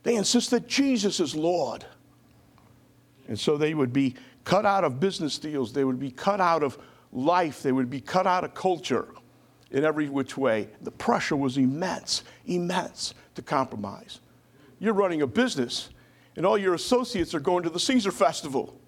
They 0.06 0.14
insist 0.14 0.52
that 0.52 0.68
Jesus 0.68 1.18
is 1.18 1.34
Lord. 1.34 1.84
And 3.26 3.36
so 3.36 3.56
they 3.56 3.74
would 3.74 3.92
be 3.92 4.14
cut 4.44 4.64
out 4.64 4.84
of 4.84 5.00
business 5.00 5.36
deals, 5.36 5.72
they 5.72 5.82
would 5.82 5.98
be 5.98 6.12
cut 6.12 6.40
out 6.40 6.62
of 6.62 6.78
life, 7.10 7.60
they 7.60 7.72
would 7.72 7.90
be 7.90 8.00
cut 8.00 8.24
out 8.24 8.44
of 8.44 8.54
culture 8.54 9.08
in 9.72 9.82
every 9.82 10.08
which 10.08 10.38
way. 10.38 10.68
The 10.82 10.92
pressure 10.92 11.34
was 11.34 11.56
immense, 11.56 12.22
immense 12.46 13.14
to 13.34 13.42
compromise. 13.42 14.20
You're 14.78 14.94
running 14.94 15.22
a 15.22 15.26
business, 15.26 15.88
and 16.36 16.46
all 16.46 16.56
your 16.56 16.74
associates 16.74 17.34
are 17.34 17.40
going 17.40 17.64
to 17.64 17.70
the 17.70 17.80
Caesar 17.80 18.12
Festival. 18.12 18.78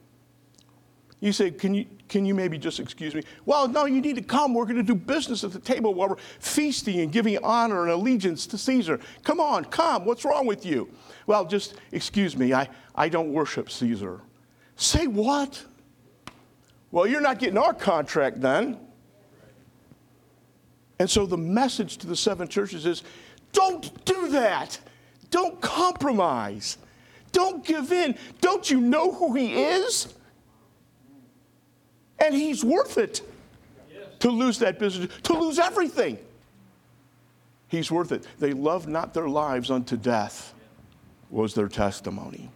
You 1.20 1.32
say, 1.32 1.50
can 1.50 1.74
you, 1.74 1.86
can 2.08 2.24
you 2.24 2.34
maybe 2.34 2.58
just 2.58 2.78
excuse 2.78 3.14
me? 3.14 3.22
Well, 3.44 3.66
no, 3.66 3.86
you 3.86 4.00
need 4.00 4.16
to 4.16 4.22
come. 4.22 4.54
We're 4.54 4.64
going 4.64 4.76
to 4.76 4.82
do 4.84 4.94
business 4.94 5.42
at 5.42 5.52
the 5.52 5.58
table 5.58 5.92
while 5.94 6.10
we're 6.10 6.16
feasting 6.38 7.00
and 7.00 7.10
giving 7.10 7.36
honor 7.42 7.82
and 7.82 7.90
allegiance 7.90 8.46
to 8.48 8.58
Caesar. 8.58 9.00
Come 9.24 9.40
on, 9.40 9.64
come. 9.64 10.04
What's 10.04 10.24
wrong 10.24 10.46
with 10.46 10.64
you? 10.64 10.88
Well, 11.26 11.44
just 11.44 11.74
excuse 11.90 12.36
me. 12.36 12.54
I, 12.54 12.68
I 12.94 13.08
don't 13.08 13.32
worship 13.32 13.68
Caesar. 13.70 14.20
Say 14.76 15.08
what? 15.08 15.64
Well, 16.92 17.06
you're 17.06 17.20
not 17.20 17.40
getting 17.40 17.58
our 17.58 17.74
contract 17.74 18.40
then. 18.40 18.78
And 21.00 21.10
so 21.10 21.26
the 21.26 21.36
message 21.36 21.98
to 21.98 22.06
the 22.06 22.16
seven 22.16 22.48
churches 22.48 22.86
is 22.86 23.02
don't 23.52 24.04
do 24.04 24.28
that. 24.28 24.78
Don't 25.30 25.60
compromise. 25.60 26.78
Don't 27.32 27.64
give 27.64 27.92
in. 27.92 28.16
Don't 28.40 28.70
you 28.70 28.80
know 28.80 29.12
who 29.12 29.34
he 29.34 29.62
is? 29.62 30.14
And 32.18 32.34
he's 32.34 32.64
worth 32.64 32.98
it 32.98 33.22
to 34.20 34.30
lose 34.30 34.58
that 34.58 34.78
business, 34.78 35.10
to 35.22 35.34
lose 35.34 35.58
everything. 35.58 36.18
He's 37.68 37.90
worth 37.90 38.12
it. 38.12 38.26
They 38.38 38.52
loved 38.52 38.88
not 38.88 39.14
their 39.14 39.28
lives 39.28 39.70
unto 39.70 39.96
death, 39.96 40.54
was 41.30 41.54
their 41.54 41.68
testimony. 41.68 42.50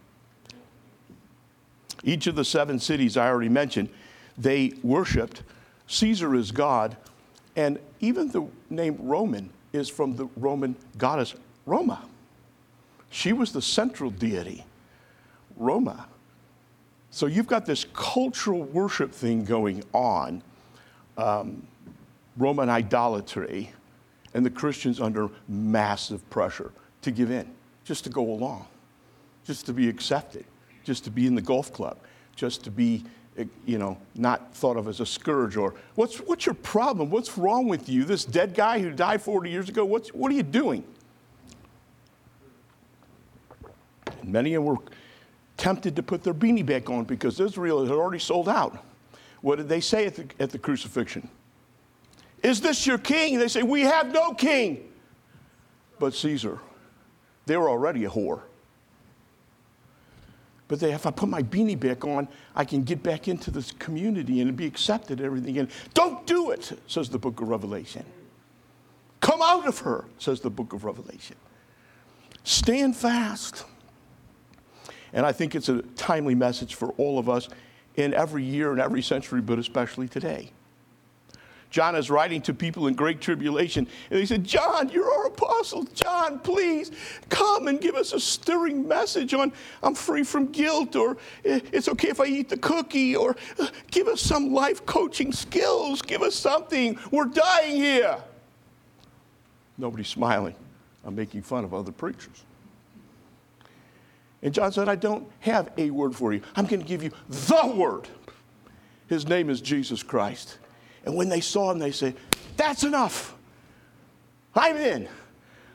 Each 2.03 2.27
of 2.27 2.35
the 2.35 2.43
seven 2.43 2.79
cities 2.79 3.15
I 3.15 3.27
already 3.27 3.49
mentioned, 3.49 3.89
they 4.37 4.73
worshiped 4.83 5.43
Caesar 5.87 6.35
as 6.35 6.51
God, 6.51 6.97
and 7.55 7.79
even 7.99 8.29
the 8.29 8.47
name 8.69 8.97
Roman 8.99 9.49
is 9.71 9.89
from 9.89 10.15
the 10.15 10.25
Roman 10.35 10.75
goddess 10.97 11.35
Roma. 11.65 12.03
She 13.09 13.31
was 13.31 13.53
the 13.53 13.61
central 13.61 14.09
deity, 14.09 14.65
Roma. 15.55 16.07
So 17.13 17.27
you've 17.27 17.47
got 17.47 17.65
this 17.65 17.85
cultural 17.93 18.63
worship 18.63 19.11
thing 19.11 19.45
going 19.45 19.83
on, 19.93 20.41
um, 21.17 21.65
Roman 22.37 22.69
idolatry, 22.69 23.71
and 24.33 24.45
the 24.45 24.49
Christians 24.49 24.99
under 24.99 25.29
massive 25.47 26.27
pressure 26.31 26.71
to 27.03 27.11
give 27.11 27.29
in, 27.29 27.47
just 27.85 28.03
to 28.05 28.09
go 28.09 28.23
along, 28.23 28.65
just 29.45 29.65
to 29.67 29.73
be 29.73 29.87
accepted 29.87 30.43
just 30.83 31.03
to 31.05 31.09
be 31.09 31.25
in 31.27 31.35
the 31.35 31.41
golf 31.41 31.73
club, 31.73 31.97
just 32.35 32.63
to 32.63 32.71
be, 32.71 33.03
you 33.65 33.77
know, 33.77 33.97
not 34.15 34.53
thought 34.53 34.77
of 34.77 34.87
as 34.87 34.99
a 34.99 35.05
scourge 35.05 35.55
or 35.57 35.73
what's, 35.95 36.17
what's 36.17 36.45
your 36.45 36.55
problem? 36.55 37.09
What's 37.09 37.37
wrong 37.37 37.67
with 37.67 37.89
you? 37.89 38.03
This 38.03 38.25
dead 38.25 38.53
guy 38.53 38.79
who 38.79 38.91
died 38.91 39.21
40 39.21 39.49
years 39.49 39.69
ago, 39.69 39.85
what's, 39.85 40.09
what 40.09 40.31
are 40.31 40.35
you 40.35 40.43
doing? 40.43 40.83
And 44.21 44.31
many 44.31 44.57
were 44.57 44.77
tempted 45.63 45.95
to 45.95 46.03
put 46.03 46.23
their 46.23 46.33
beanie 46.33 46.65
back 46.65 46.89
on 46.89 47.05
because 47.05 47.39
Israel 47.39 47.85
had 47.85 47.93
already 47.93 48.19
sold 48.19 48.49
out. 48.49 48.83
What 49.39 49.55
did 49.55 49.69
they 49.69 49.79
say 49.79 50.05
at 50.05 50.15
the, 50.15 50.27
at 50.37 50.49
the 50.49 50.59
crucifixion? 50.59 51.29
Is 52.43 52.59
this 52.59 52.85
your 52.85 52.97
king? 52.97 53.39
They 53.39 53.47
say, 53.47 53.63
We 53.63 53.83
have 53.83 54.11
no 54.11 54.33
king 54.33 54.89
but 55.99 56.13
Caesar. 56.15 56.59
They 57.45 57.55
were 57.55 57.69
already 57.69 58.03
a 58.03 58.09
whore. 58.09 58.41
But 60.67 60.81
they, 60.81 60.91
if 60.91 61.05
I 61.05 61.11
put 61.11 61.29
my 61.29 61.41
beanie 61.41 61.79
back 61.79 62.03
on, 62.03 62.27
I 62.55 62.65
can 62.65 62.83
get 62.83 63.01
back 63.01 63.29
into 63.29 63.49
this 63.49 63.71
community 63.71 64.41
and 64.41 64.57
be 64.57 64.65
accepted 64.65 65.19
and 65.19 65.25
everything. 65.25 65.59
And 65.59 65.69
don't 65.93 66.27
do 66.27 66.51
it, 66.51 66.77
says 66.87 67.07
the 67.07 67.19
book 67.19 67.39
of 67.39 67.47
Revelation. 67.47 68.03
Come 69.21 69.41
out 69.41 69.65
of 69.65 69.79
her, 69.79 70.03
says 70.19 70.41
the 70.41 70.49
book 70.49 70.73
of 70.73 70.83
Revelation. 70.83 71.37
Stand 72.43 72.97
fast. 72.97 73.63
And 75.13 75.25
I 75.25 75.31
think 75.31 75.55
it's 75.55 75.69
a 75.69 75.81
timely 75.95 76.35
message 76.35 76.75
for 76.75 76.89
all 76.97 77.19
of 77.19 77.29
us 77.29 77.47
in 77.95 78.13
every 78.13 78.43
year 78.43 78.71
and 78.71 78.81
every 78.81 79.01
century, 79.01 79.41
but 79.41 79.59
especially 79.59 80.07
today. 80.07 80.51
John 81.73 81.95
is 81.95 82.11
writing 82.11 82.39
to 82.43 82.53
people 82.53 82.85
in 82.85 82.93
great 82.93 83.19
tribulation. 83.19 83.87
And 84.11 84.19
he 84.19 84.27
said, 84.27 84.43
John, 84.43 84.89
you're 84.89 85.11
our 85.11 85.25
apostle. 85.25 85.85
John, 85.95 86.37
please 86.37 86.91
come 87.29 87.67
and 87.67 87.81
give 87.81 87.95
us 87.95 88.13
a 88.13 88.19
stirring 88.19 88.87
message 88.87 89.33
on 89.33 89.51
I'm 89.81 89.95
free 89.95 90.23
from 90.23 90.51
guilt, 90.51 90.95
or 90.95 91.17
eh, 91.43 91.61
it's 91.71 91.89
okay 91.89 92.09
if 92.09 92.19
I 92.19 92.25
eat 92.25 92.49
the 92.49 92.57
cookie, 92.57 93.15
or 93.15 93.35
uh, 93.59 93.69
give 93.89 94.07
us 94.07 94.21
some 94.21 94.53
life 94.53 94.85
coaching 94.85 95.31
skills. 95.31 96.03
Give 96.03 96.21
us 96.21 96.35
something. 96.35 96.99
We're 97.09 97.25
dying 97.25 97.75
here. 97.77 98.17
Nobody's 99.75 100.09
smiling. 100.09 100.53
I'm 101.03 101.15
making 101.15 101.41
fun 101.41 101.63
of 101.63 101.73
other 101.73 101.91
preachers. 101.91 102.43
And 104.43 104.53
John 104.53 104.73
said, 104.73 104.89
I 104.89 104.95
don't 104.95 105.25
have 105.39 105.71
a 105.77 105.89
word 105.89 106.13
for 106.15 106.33
you. 106.33 106.41
I'm 106.55 106.65
going 106.65 106.81
to 106.81 106.87
give 106.87 107.01
you 107.01 107.11
the 107.29 107.73
word. 107.75 108.09
His 109.07 109.25
name 109.25 109.49
is 109.49 109.61
Jesus 109.61 110.03
Christ. 110.03 110.57
And 111.05 111.15
when 111.15 111.29
they 111.29 111.39
saw 111.39 111.71
him, 111.71 111.79
they 111.79 111.91
said, 111.91 112.15
That's 112.57 112.83
enough. 112.83 113.35
I'm 114.53 114.75
in. 114.75 115.07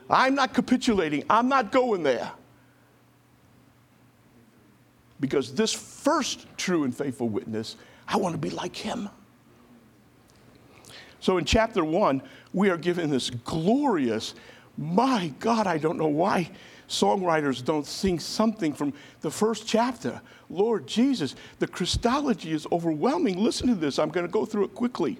I'm 0.09 0.35
not 0.35 0.53
capitulating. 0.53 1.23
I'm 1.29 1.49
not 1.49 1.71
going 1.71 2.03
there. 2.03 2.31
Because 5.19 5.53
this 5.53 5.73
first 5.73 6.45
true 6.55 6.83
and 6.83 6.95
faithful 6.95 7.27
witness, 7.27 7.75
I 8.07 8.17
want 8.17 8.33
to 8.33 8.39
be 8.39 8.51
like 8.51 8.75
him. 8.75 9.09
So 11.19 11.37
in 11.37 11.45
chapter 11.45 11.83
one, 11.83 12.21
we 12.53 12.69
are 12.69 12.77
given 12.77 13.09
this 13.09 13.29
glorious, 13.29 14.35
my 14.77 15.33
God, 15.39 15.67
I 15.67 15.77
don't 15.77 15.97
know 15.97 16.07
why 16.07 16.49
songwriters 16.89 17.63
don't 17.63 17.85
sing 17.85 18.19
something 18.19 18.73
from 18.73 18.93
the 19.21 19.31
first 19.31 19.67
chapter. 19.67 20.19
Lord 20.49 20.87
Jesus, 20.87 21.35
the 21.59 21.67
Christology 21.67 22.51
is 22.51 22.67
overwhelming. 22.71 23.37
Listen 23.37 23.67
to 23.67 23.75
this. 23.75 23.99
I'm 23.99 24.09
going 24.09 24.25
to 24.25 24.31
go 24.31 24.45
through 24.45 24.65
it 24.65 24.73
quickly. 24.73 25.19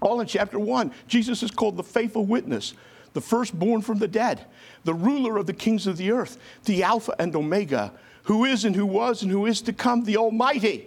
All 0.00 0.20
in 0.20 0.26
chapter 0.26 0.58
one, 0.58 0.92
Jesus 1.06 1.42
is 1.42 1.50
called 1.50 1.76
the 1.76 1.82
faithful 1.82 2.24
witness, 2.24 2.72
the 3.12 3.20
firstborn 3.20 3.82
from 3.82 3.98
the 3.98 4.08
dead, 4.08 4.46
the 4.84 4.94
ruler 4.94 5.36
of 5.36 5.46
the 5.46 5.52
kings 5.52 5.86
of 5.86 5.98
the 5.98 6.10
earth, 6.10 6.38
the 6.64 6.82
Alpha 6.82 7.14
and 7.18 7.36
Omega, 7.36 7.92
who 8.22 8.46
is 8.46 8.64
and 8.64 8.74
who 8.74 8.86
was 8.86 9.22
and 9.22 9.30
who 9.30 9.44
is 9.44 9.60
to 9.62 9.74
come, 9.74 10.04
the 10.04 10.16
Almighty, 10.16 10.86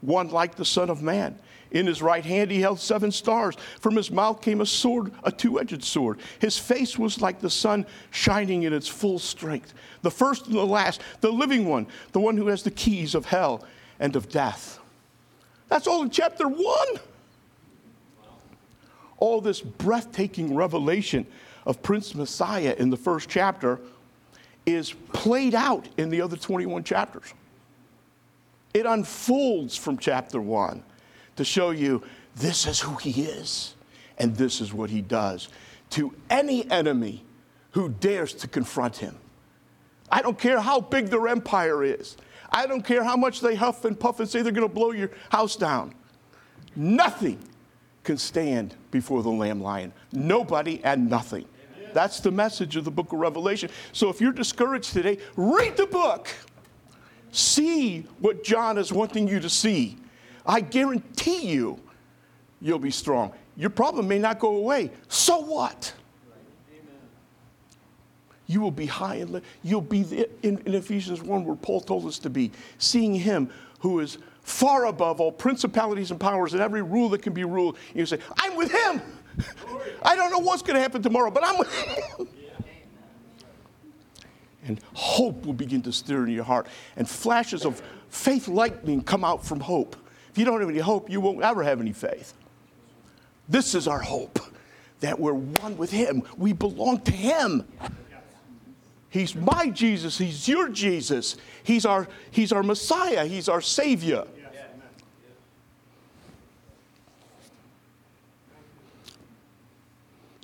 one 0.00 0.30
like 0.30 0.54
the 0.56 0.64
Son 0.64 0.88
of 0.88 1.02
Man. 1.02 1.38
In 1.70 1.86
his 1.86 2.02
right 2.02 2.24
hand 2.24 2.50
he 2.50 2.60
held 2.60 2.80
seven 2.80 3.12
stars. 3.12 3.56
From 3.80 3.96
his 3.96 4.10
mouth 4.10 4.42
came 4.42 4.60
a 4.60 4.66
sword, 4.66 5.12
a 5.22 5.30
two 5.30 5.60
edged 5.60 5.84
sword. 5.84 6.18
His 6.40 6.58
face 6.58 6.98
was 6.98 7.20
like 7.20 7.40
the 7.40 7.50
sun 7.50 7.86
shining 8.10 8.64
in 8.64 8.72
its 8.72 8.88
full 8.88 9.18
strength. 9.18 9.72
The 10.02 10.10
first 10.10 10.46
and 10.46 10.56
the 10.56 10.66
last, 10.66 11.00
the 11.20 11.30
living 11.30 11.66
one, 11.68 11.86
the 12.12 12.20
one 12.20 12.36
who 12.36 12.48
has 12.48 12.62
the 12.62 12.70
keys 12.70 13.14
of 13.14 13.26
hell 13.26 13.64
and 13.98 14.16
of 14.16 14.28
death. 14.28 14.78
That's 15.68 15.86
all 15.86 16.02
in 16.02 16.10
chapter 16.10 16.48
one. 16.48 16.88
All 19.18 19.40
this 19.40 19.60
breathtaking 19.60 20.54
revelation 20.54 21.26
of 21.66 21.82
Prince 21.82 22.14
Messiah 22.14 22.74
in 22.78 22.90
the 22.90 22.96
first 22.96 23.28
chapter 23.28 23.78
is 24.66 24.92
played 25.12 25.54
out 25.54 25.88
in 25.96 26.10
the 26.10 26.20
other 26.20 26.36
21 26.36 26.84
chapters. 26.84 27.32
It 28.72 28.86
unfolds 28.86 29.76
from 29.76 29.98
chapter 29.98 30.40
one 30.40 30.82
to 31.40 31.44
show 31.44 31.70
you 31.70 32.02
this 32.36 32.66
is 32.66 32.80
who 32.80 32.96
he 32.96 33.22
is 33.22 33.74
and 34.18 34.36
this 34.36 34.60
is 34.60 34.74
what 34.74 34.90
he 34.90 35.00
does 35.00 35.48
to 35.88 36.14
any 36.28 36.70
enemy 36.70 37.24
who 37.70 37.88
dares 37.88 38.34
to 38.34 38.46
confront 38.46 38.98
him. 38.98 39.16
I 40.12 40.20
don't 40.20 40.38
care 40.38 40.60
how 40.60 40.82
big 40.82 41.06
their 41.06 41.28
empire 41.28 41.82
is. 41.82 42.18
I 42.52 42.66
don't 42.66 42.82
care 42.82 43.02
how 43.02 43.16
much 43.16 43.40
they 43.40 43.54
huff 43.54 43.86
and 43.86 43.98
puff 43.98 44.20
and 44.20 44.28
say 44.28 44.42
they're 44.42 44.52
going 44.52 44.68
to 44.68 44.74
blow 44.74 44.90
your 44.90 45.10
house 45.30 45.56
down. 45.56 45.94
Nothing 46.76 47.38
can 48.04 48.18
stand 48.18 48.74
before 48.90 49.22
the 49.22 49.30
Lamb 49.30 49.62
Lion. 49.62 49.94
Nobody 50.12 50.82
and 50.84 51.08
nothing. 51.08 51.46
That's 51.94 52.20
the 52.20 52.30
message 52.30 52.76
of 52.76 52.84
the 52.84 52.90
book 52.90 53.14
of 53.14 53.18
Revelation. 53.18 53.70
So 53.92 54.10
if 54.10 54.20
you're 54.20 54.32
discouraged 54.32 54.92
today, 54.92 55.16
read 55.36 55.78
the 55.78 55.86
book. 55.86 56.28
See 57.32 58.06
what 58.18 58.44
John 58.44 58.76
is 58.76 58.92
wanting 58.92 59.26
you 59.26 59.40
to 59.40 59.48
see. 59.48 59.96
I 60.46 60.60
guarantee 60.60 61.46
you, 61.46 61.78
you'll 62.60 62.78
be 62.78 62.90
strong. 62.90 63.32
Your 63.56 63.70
problem 63.70 64.08
may 64.08 64.18
not 64.18 64.38
go 64.38 64.56
away. 64.56 64.90
So 65.08 65.40
what? 65.40 65.92
You 68.46 68.60
will 68.60 68.72
be 68.72 68.86
high 68.86 69.16
and 69.16 69.42
you'll 69.62 69.80
be 69.80 70.02
the, 70.02 70.28
in, 70.42 70.58
in 70.66 70.74
Ephesians 70.74 71.22
1 71.22 71.44
where 71.44 71.56
Paul 71.56 71.80
told 71.80 72.06
us 72.06 72.18
to 72.20 72.30
be, 72.30 72.50
seeing 72.78 73.14
him 73.14 73.50
who 73.78 74.00
is 74.00 74.18
far 74.42 74.86
above 74.86 75.20
all 75.20 75.30
principalities 75.30 76.10
and 76.10 76.18
powers 76.18 76.52
and 76.52 76.62
every 76.62 76.82
rule 76.82 77.08
that 77.10 77.22
can 77.22 77.32
be 77.32 77.44
ruled. 77.44 77.78
You 77.94 78.06
say, 78.06 78.18
I'm 78.38 78.56
with 78.56 78.72
him. 78.72 79.02
I 80.02 80.16
don't 80.16 80.30
know 80.30 80.38
what's 80.38 80.62
going 80.62 80.74
to 80.74 80.80
happen 80.80 81.02
tomorrow, 81.02 81.30
but 81.30 81.44
I'm 81.46 81.58
with 81.58 81.72
him. 81.72 82.28
And 84.66 84.78
hope 84.92 85.46
will 85.46 85.54
begin 85.54 85.80
to 85.82 85.92
stir 85.92 86.26
in 86.26 86.32
your 86.32 86.44
heart. 86.44 86.66
And 86.96 87.08
flashes 87.08 87.64
of 87.64 87.82
faith 88.10 88.46
lightning 88.46 89.02
come 89.02 89.24
out 89.24 89.44
from 89.44 89.58
hope. 89.58 89.96
If 90.30 90.38
you 90.38 90.44
don't 90.44 90.60
have 90.60 90.70
any 90.70 90.78
hope, 90.78 91.10
you 91.10 91.20
won't 91.20 91.42
ever 91.42 91.62
have 91.62 91.80
any 91.80 91.92
faith. 91.92 92.34
This 93.48 93.74
is 93.74 93.88
our 93.88 93.98
hope 93.98 94.38
that 95.00 95.18
we're 95.18 95.34
one 95.34 95.76
with 95.76 95.90
Him. 95.90 96.22
We 96.36 96.52
belong 96.52 97.00
to 97.00 97.12
Him. 97.12 97.66
He's 99.08 99.34
my 99.34 99.70
Jesus. 99.70 100.18
He's 100.18 100.46
your 100.46 100.68
Jesus. 100.68 101.36
He's 101.64 101.84
our, 101.84 102.06
he's 102.30 102.52
our 102.52 102.62
Messiah. 102.62 103.26
He's 103.26 103.48
our 103.48 103.60
Savior. 103.60 104.24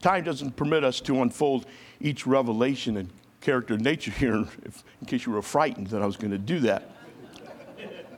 Time 0.01 0.25
doesn't 0.25 0.57
permit 0.57 0.85
us 0.85 1.01
to 1.01 1.23
unfold 1.23 1.67
each 2.01 2.27
revelation 2.27 2.97
and 2.97 3.11
character 3.41 3.75
and 3.75 3.83
nature 3.85 4.11
here, 4.11 4.35
if, 4.65 4.85
in 5.01 5.07
case 5.07 5.27
you 5.27 5.33
were 5.33 5.43
frightened 5.43 5.89
that 5.89 6.03
I 6.03 6.07
was 6.07 6.17
going 6.17 6.33
to 6.33 6.39
do 6.39 6.61
that. 6.61 6.91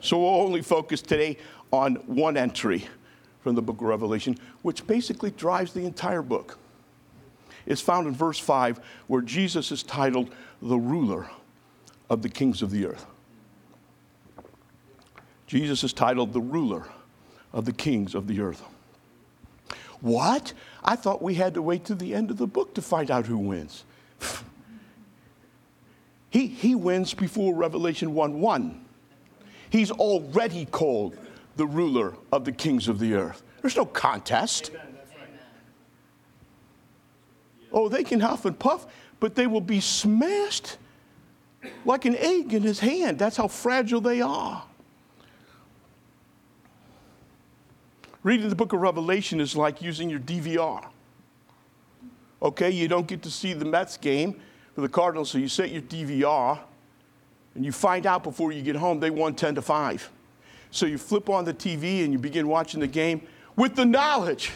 So 0.01 0.19
we'll 0.19 0.41
only 0.43 0.63
focus 0.63 1.03
today 1.03 1.39
on 1.73 1.97
one 2.07 2.37
entry 2.37 2.87
from 3.41 3.55
the 3.55 3.63
book 3.63 3.77
of 3.77 3.87
Revelation, 3.87 4.37
which 4.63 4.87
basically 4.87 5.31
drives 5.31 5.73
the 5.73 5.85
entire 5.85 6.23
book 6.23 6.59
is 7.69 7.81
found 7.81 8.07
in 8.07 8.15
verse 8.15 8.39
5, 8.39 8.81
where 9.07 9.21
Jesus 9.21 9.71
is 9.71 9.83
titled 9.83 10.35
the 10.63 10.79
ruler 10.79 11.31
of 12.09 12.23
the 12.23 12.29
kings 12.29 12.63
of 12.63 12.71
the 12.71 12.87
earth. 12.87 13.07
Jesus 15.47 15.85
is 15.85 15.93
titled 15.93 16.33
the 16.33 16.41
ruler 16.41 16.87
of 17.53 17.67
the 17.67 17.73
kings 17.73 18.15
of 18.15 18.27
the 18.27 18.41
earth. 18.41 18.63
What? 20.01 20.53
I 20.83 20.97
thought 20.97 21.23
we 21.23 21.35
had 21.35 21.55
to 21.55 21.63
wait 21.63 21.85
to 21.87 21.95
the 21.95 22.15
end 22.15 22.31
of 22.31 22.39
the 22.39 22.47
book 22.47 22.75
to 22.75 22.83
find 22.83 23.11
out 23.11 23.27
who 23.27 23.37
wins. 23.37 23.85
he, 26.31 26.47
he 26.47 26.75
wins 26.75 27.15
before 27.15 27.55
Revelation 27.55 28.15
1 28.15 28.41
1. 28.41 28.85
He's 29.71 29.91
already 29.91 30.65
called 30.65 31.17
the 31.59 31.67
ruler 31.67 32.15
of 32.33 32.45
the 32.45 32.53
kings 32.53 32.89
of 32.89 32.99
the 32.99 33.13
earth. 33.15 33.43
There's 33.61 33.77
no 33.77 33.85
contest. 33.85 34.71
Oh, 37.71 37.89
they 37.89 38.05
can 38.05 38.21
huff 38.21 38.47
and 38.47 38.59
puff, 38.59 38.87
but 39.21 39.35
they 39.35 39.47
will 39.47 39.61
be 39.61 39.81
smashed 39.81 40.79
like 41.85 42.05
an 42.05 42.17
egg 42.17 42.55
in 42.55 42.63
his 42.63 42.79
hand. 42.79 43.19
That's 43.19 43.37
how 43.37 43.49
fragile 43.49 44.01
they 44.01 44.23
are. 44.23 44.65
Reading 48.23 48.49
the 48.49 48.57
book 48.57 48.73
of 48.73 48.81
Revelation 48.81 49.41
is 49.41 49.57
like 49.57 49.83
using 49.83 50.09
your 50.09 50.21
DVR. 50.21 50.87
Okay, 52.41 52.71
you 52.71 52.87
don't 52.87 53.09
get 53.09 53.23
to 53.23 53.31
see 53.31 53.53
the 53.53 53.65
Mets 53.65 53.97
game 53.97 54.41
for 54.75 54.81
the 54.81 54.89
Cardinals, 54.89 55.31
so 55.31 55.39
you 55.39 55.49
set 55.49 55.71
your 55.71 55.83
DVR 55.83 56.61
and 57.57 57.65
you 57.65 57.73
find 57.73 58.07
out 58.07 58.23
before 58.23 58.53
you 58.53 58.63
get 58.63 58.77
home 58.77 59.01
they 59.01 59.11
won 59.11 59.35
10 59.35 59.57
to 59.57 59.63
5. 59.63 60.11
So 60.71 60.87
you 60.87 60.99
flip 60.99 61.29
on 61.31 61.45
the 61.45 61.55
TV 61.55 62.05
and 62.05 62.13
you 62.13 62.19
begin 62.19 62.49
watching 62.49 62.81
the 62.81 62.87
game 62.87 63.23
with 63.57 63.75
the 63.75 63.85
knowledge 63.85 64.53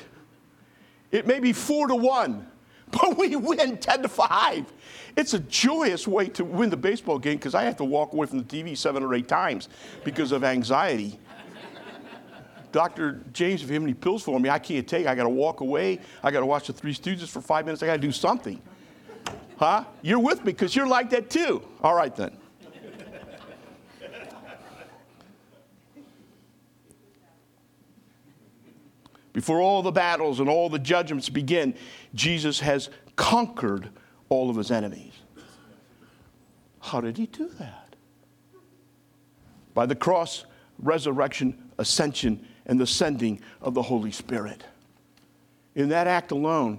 it 1.13 1.27
may 1.27 1.39
be 1.39 1.53
4 1.53 1.89
to 1.89 1.95
1 1.95 2.47
but 2.91 3.17
we 3.17 3.37
win 3.37 3.79
10 3.79 4.03
to 4.03 4.09
5. 4.09 4.73
It's 5.17 5.33
a 5.33 5.39
joyous 5.39 6.07
way 6.07 6.29
to 6.29 6.45
win 6.45 6.69
the 6.69 6.77
baseball 6.77 7.19
game 7.19 7.37
because 7.39 7.55
I 7.55 7.63
have 7.65 7.77
to 7.79 7.85
walk 7.85 8.13
away 8.13 8.27
from 8.27 8.39
the 8.39 8.45
TV 8.45 8.77
seven 8.77 9.03
or 9.03 9.15
eight 9.15 9.29
times 9.29 9.71
because 10.05 10.31
of 10.31 10.45
anxiety. 10.45 11.19
Dr. 12.71 13.23
James, 13.33 13.63
if 13.63 13.69
you 13.69 13.75
have 13.75 13.83
any 13.83 13.95
pills 13.95 14.23
for 14.23 14.39
me, 14.39 14.51
I 14.51 14.59
can't 14.59 14.87
take. 14.87 15.07
I 15.07 15.15
got 15.15 15.25
to 15.25 15.29
walk 15.31 15.61
away. 15.61 16.01
I 16.23 16.31
got 16.31 16.41
to 16.41 16.47
watch 16.47 16.67
the 16.67 16.73
Three 16.75 16.95
Stooges 16.95 17.29
for 17.29 17.41
five 17.41 17.65
minutes. 17.67 17.83
I 17.83 17.87
got 17.87 17.95
to 17.95 17.99
do 17.99 18.13
something. 18.13 18.61
Huh? 19.59 19.85
You're 20.03 20.19
with 20.19 20.41
me 20.41 20.53
because 20.53 20.75
you're 20.77 20.87
like 20.87 21.09
that 21.11 21.31
too. 21.31 21.63
All 21.83 21.95
right 21.95 22.15
then. 22.15 22.37
Before 29.33 29.61
all 29.61 29.83
the 29.83 29.93
battles 29.93 30.41
and 30.41 30.49
all 30.49 30.69
the 30.69 30.79
judgments 30.79 31.29
begin, 31.29 31.75
Jesus 32.15 32.61
has 32.61 32.91
conquered 33.17 33.91
all 34.29 34.51
of 34.51 34.57
his 34.57 34.71
enemies. 34.71 35.13
How 36.81 37.01
did 37.01 37.17
he 37.17 37.27
do 37.27 37.49
that? 37.59 37.97
By 39.75 39.87
the 39.87 39.95
cross, 39.95 40.45
resurrection, 40.79 41.71
ascension, 41.79 42.47
and 42.67 42.79
the 42.79 42.87
sending 42.87 43.41
of 43.61 43.75
the 43.75 43.83
Holy 43.83 44.13
Spirit. 44.13 44.65
In 45.75 45.89
that 45.89 46.07
act 46.07 46.31
alone, 46.31 46.79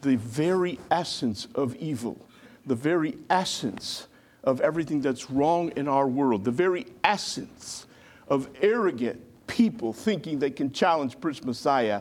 the 0.00 0.16
very 0.16 0.78
essence 0.90 1.46
of 1.54 1.76
evil, 1.76 2.18
the 2.66 2.74
very 2.74 3.16
essence 3.28 4.06
of 4.42 4.60
everything 4.60 5.00
that's 5.00 5.30
wrong 5.30 5.70
in 5.76 5.86
our 5.88 6.08
world, 6.08 6.44
the 6.44 6.50
very 6.50 6.86
essence 7.04 7.86
of 8.28 8.48
arrogant, 8.60 9.20
people 9.52 9.92
thinking 9.92 10.38
they 10.38 10.50
can 10.50 10.72
challenge 10.72 11.20
Prince 11.20 11.44
Messiah 11.44 12.00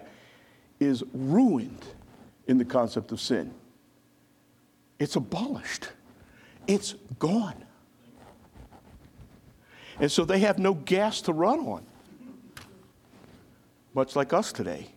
is 0.79 1.03
ruined 1.13 1.85
in 2.47 2.57
the 2.57 2.63
concept 2.63 3.11
of 3.11 3.19
sin. 3.19 3.53
It's 4.99 5.17
abolished, 5.17 5.89
it's 6.65 6.93
gone. 7.19 7.65
And 9.99 10.09
so 10.09 10.23
they 10.23 10.39
have 10.39 10.59
no 10.59 10.73
gas 10.73 11.19
to 11.23 11.33
run 11.33 11.59
on, 11.59 11.85
much 13.93 14.15
like 14.15 14.31
us 14.31 14.53
today. 14.53 14.87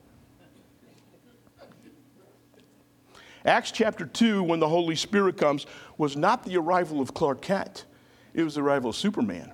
Acts 3.44 3.72
chapter 3.72 4.06
2, 4.06 4.44
when 4.44 4.60
the 4.60 4.68
Holy 4.68 4.94
Spirit 4.94 5.36
comes, 5.36 5.66
was 5.98 6.16
not 6.16 6.44
the 6.44 6.56
arrival 6.56 7.00
of 7.00 7.14
Clark 7.14 7.42
Kent, 7.42 7.84
it 8.32 8.44
was 8.44 8.54
the 8.54 8.62
arrival 8.62 8.90
of 8.90 8.96
Superman. 8.96 9.52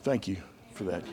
Thank 0.00 0.26
you 0.26 0.38
for 0.74 0.84
that. 0.84 1.04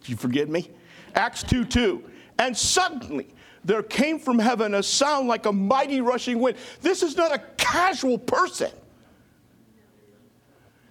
Did 0.00 0.08
you 0.08 0.16
forget 0.16 0.48
me? 0.48 0.70
Acts 1.14 1.42
2 1.44 1.64
2. 1.64 2.02
And 2.38 2.56
suddenly 2.56 3.28
there 3.64 3.82
came 3.82 4.18
from 4.18 4.38
heaven 4.38 4.74
a 4.74 4.82
sound 4.82 5.28
like 5.28 5.46
a 5.46 5.52
mighty 5.52 6.00
rushing 6.00 6.40
wind. 6.40 6.56
This 6.80 7.02
is 7.02 7.16
not 7.16 7.32
a 7.34 7.38
casual 7.56 8.18
person. 8.18 8.70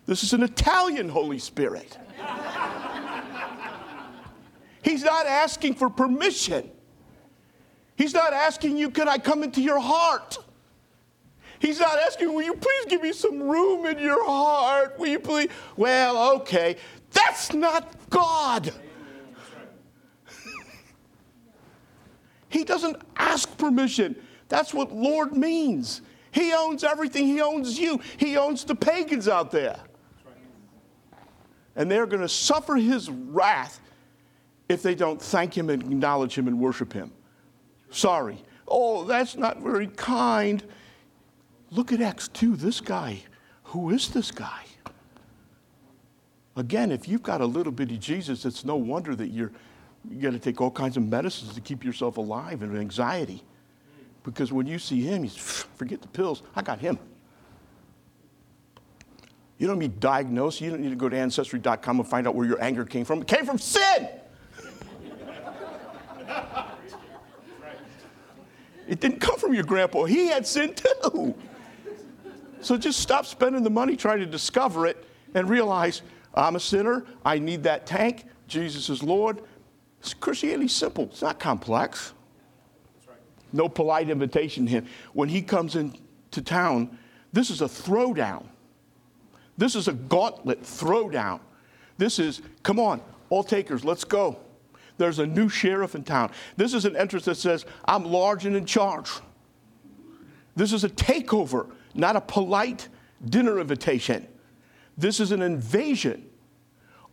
This 0.05 0.23
is 0.23 0.33
an 0.33 0.43
Italian 0.43 1.09
Holy 1.09 1.39
Spirit. 1.39 1.97
He's 4.81 5.03
not 5.03 5.25
asking 5.25 5.75
for 5.75 5.89
permission. 5.89 6.69
He's 7.95 8.13
not 8.13 8.33
asking 8.33 8.77
you, 8.77 8.89
Can 8.89 9.07
I 9.07 9.17
come 9.17 9.43
into 9.43 9.61
your 9.61 9.79
heart? 9.79 10.37
He's 11.63 11.79
not 11.79 11.97
asking, 11.97 12.33
Will 12.33 12.43
you 12.43 12.55
please 12.55 12.85
give 12.89 13.01
me 13.01 13.13
some 13.13 13.41
room 13.41 13.85
in 13.85 13.97
your 13.97 14.25
heart? 14.25 14.99
Will 14.99 15.07
you 15.07 15.19
please? 15.19 15.47
Well, 15.77 16.33
okay. 16.35 16.75
That's 17.11 17.53
not 17.53 17.95
God. 18.09 18.73
he 22.49 22.65
doesn't 22.65 22.97
ask 23.15 23.57
permission. 23.57 24.17
That's 24.49 24.73
what 24.73 24.91
Lord 24.91 25.37
means. 25.37 26.01
He 26.31 26.51
owns 26.51 26.83
everything. 26.83 27.27
He 27.27 27.39
owns 27.39 27.79
you. 27.79 28.01
He 28.17 28.35
owns 28.35 28.65
the 28.65 28.75
pagans 28.75 29.29
out 29.29 29.49
there. 29.49 29.79
And 31.77 31.89
they're 31.89 32.07
going 32.07 32.23
to 32.23 32.29
suffer 32.29 32.75
his 32.75 33.09
wrath 33.09 33.79
if 34.67 34.83
they 34.83 34.95
don't 34.95 35.21
thank 35.21 35.57
him 35.57 35.69
and 35.69 35.81
acknowledge 35.81 36.37
him 36.37 36.49
and 36.49 36.59
worship 36.59 36.91
him. 36.91 37.13
Sorry. 37.89 38.43
Oh, 38.67 39.05
that's 39.05 39.37
not 39.37 39.61
very 39.61 39.87
kind. 39.87 40.61
Look 41.73 41.91
at 41.91 42.01
Acts 42.01 42.27
2. 42.27 42.55
This 42.55 42.79
guy, 42.79 43.23
who 43.63 43.89
is 43.89 44.09
this 44.09 44.29
guy? 44.29 44.61
Again, 46.55 46.91
if 46.91 47.07
you've 47.07 47.23
got 47.23 47.41
a 47.41 47.45
little 47.47 47.71
bitty 47.71 47.97
Jesus, 47.97 48.45
it's 48.45 48.63
no 48.63 48.75
wonder 48.75 49.15
that 49.15 49.29
you're 49.29 49.51
you 50.09 50.21
got 50.21 50.33
to 50.33 50.39
take 50.39 50.59
all 50.61 50.69
kinds 50.69 50.97
of 50.97 51.03
medicines 51.03 51.55
to 51.55 51.61
keep 51.61 51.83
yourself 51.83 52.17
alive 52.17 52.61
and 52.61 52.77
anxiety. 52.77 53.41
Because 54.23 54.51
when 54.51 54.67
you 54.67 54.77
see 54.77 55.01
him, 55.01 55.23
he's 55.23 55.35
forget 55.35 56.01
the 56.01 56.09
pills. 56.09 56.43
I 56.55 56.61
got 56.61 56.79
him. 56.79 56.99
You 59.57 59.65
don't 59.65 59.79
need 59.79 59.99
diagnosed. 59.99 60.61
You 60.61 60.69
don't 60.69 60.81
need 60.81 60.89
to 60.89 60.95
go 60.95 61.09
to 61.09 61.17
ancestry.com 61.17 61.99
and 61.99 62.07
find 62.07 62.27
out 62.27 62.35
where 62.35 62.45
your 62.45 62.61
anger 62.61 62.85
came 62.85 63.05
from. 63.05 63.21
It 63.21 63.27
came 63.27 63.45
from 63.45 63.57
sin. 63.57 64.09
It 68.85 68.99
didn't 68.99 69.21
come 69.21 69.39
from 69.39 69.53
your 69.53 69.63
grandpa. 69.63 70.03
He 70.03 70.27
had 70.27 70.45
sin 70.45 70.75
too. 70.75 71.33
So 72.63 72.77
just 72.77 72.99
stop 72.99 73.25
spending 73.25 73.63
the 73.63 73.69
money 73.69 73.95
trying 73.95 74.19
to 74.19 74.25
discover 74.25 74.87
it 74.87 75.05
and 75.35 75.49
realize 75.49 76.01
I'm 76.33 76.55
a 76.55 76.59
sinner. 76.59 77.05
I 77.25 77.37
need 77.39 77.63
that 77.63 77.85
tank. 77.85 78.25
Jesus 78.47 78.89
is 78.89 79.03
Lord. 79.03 79.41
Christianity's 80.19 80.73
simple. 80.73 81.05
It's 81.05 81.21
not 81.21 81.39
complex. 81.39 82.13
No 83.51 83.69
polite 83.69 84.09
invitation 84.09 84.65
to 84.65 84.71
him. 84.71 84.85
When 85.13 85.29
he 85.29 85.41
comes 85.41 85.75
into 85.75 86.41
town, 86.41 86.97
this 87.31 87.49
is 87.49 87.61
a 87.61 87.65
throwdown. 87.65 88.45
This 89.57 89.75
is 89.75 89.87
a 89.87 89.93
gauntlet 89.93 90.63
throwdown. 90.63 91.39
This 91.97 92.17
is, 92.17 92.41
come 92.63 92.79
on, 92.79 93.01
all 93.29 93.43
takers, 93.43 93.85
let's 93.85 94.03
go. 94.03 94.37
There's 94.97 95.19
a 95.19 95.27
new 95.27 95.49
sheriff 95.49 95.95
in 95.95 96.03
town. 96.03 96.31
This 96.57 96.73
is 96.73 96.85
an 96.85 96.95
entrance 96.95 97.25
that 97.25 97.35
says, 97.35 97.65
I'm 97.85 98.05
large 98.05 98.45
and 98.45 98.55
in 98.55 98.65
charge. 98.65 99.09
This 100.55 100.73
is 100.73 100.83
a 100.83 100.89
takeover, 100.89 101.69
not 101.93 102.15
a 102.15 102.21
polite 102.21 102.87
dinner 103.29 103.59
invitation. 103.59 104.27
This 104.97 105.19
is 105.19 105.31
an 105.31 105.41
invasion 105.41 106.29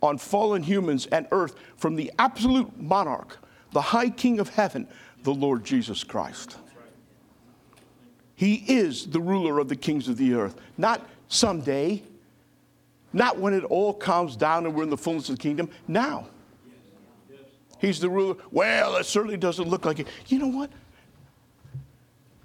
on 0.02 0.18
fallen 0.18 0.62
humans 0.62 1.06
and 1.06 1.26
earth 1.30 1.54
from 1.76 1.96
the 1.96 2.12
absolute 2.18 2.80
monarch, 2.80 3.38
the 3.72 3.80
high 3.80 4.10
king 4.10 4.40
of 4.40 4.48
heaven, 4.50 4.88
the 5.22 5.32
Lord 5.32 5.64
Jesus 5.64 6.02
Christ. 6.04 6.56
He 8.34 8.64
is 8.68 9.06
the 9.06 9.20
ruler 9.20 9.58
of 9.58 9.68
the 9.68 9.76
kings 9.76 10.08
of 10.08 10.16
the 10.16 10.32
earth, 10.32 10.56
not 10.78 11.06
someday, 11.28 12.02
not 13.12 13.38
when 13.38 13.52
it 13.52 13.64
all 13.64 13.92
calms 13.92 14.36
down 14.36 14.64
and 14.64 14.74
we're 14.74 14.84
in 14.84 14.90
the 14.90 14.96
fullness 14.96 15.28
of 15.28 15.36
the 15.36 15.42
kingdom, 15.42 15.68
now. 15.86 16.26
He's 17.78 18.00
the 18.00 18.10
ruler. 18.10 18.36
Well, 18.50 18.96
it 18.96 19.04
certainly 19.04 19.36
doesn't 19.36 19.68
look 19.68 19.84
like 19.84 19.98
it. 20.00 20.08
You 20.28 20.38
know 20.38 20.48
what? 20.48 20.70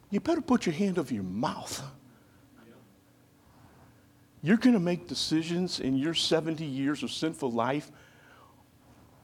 You 0.09 0.19
better 0.19 0.41
put 0.41 0.65
your 0.65 0.73
hand 0.73 0.97
over 0.97 1.13
your 1.13 1.23
mouth. 1.23 1.83
You're 4.45 4.57
going 4.57 4.75
to 4.75 4.79
make 4.79 5.07
decisions 5.07 5.79
in 5.79 5.97
your 5.97 6.13
70 6.13 6.63
years 6.63 7.01
of 7.01 7.11
sinful 7.11 7.49
life 7.49 7.91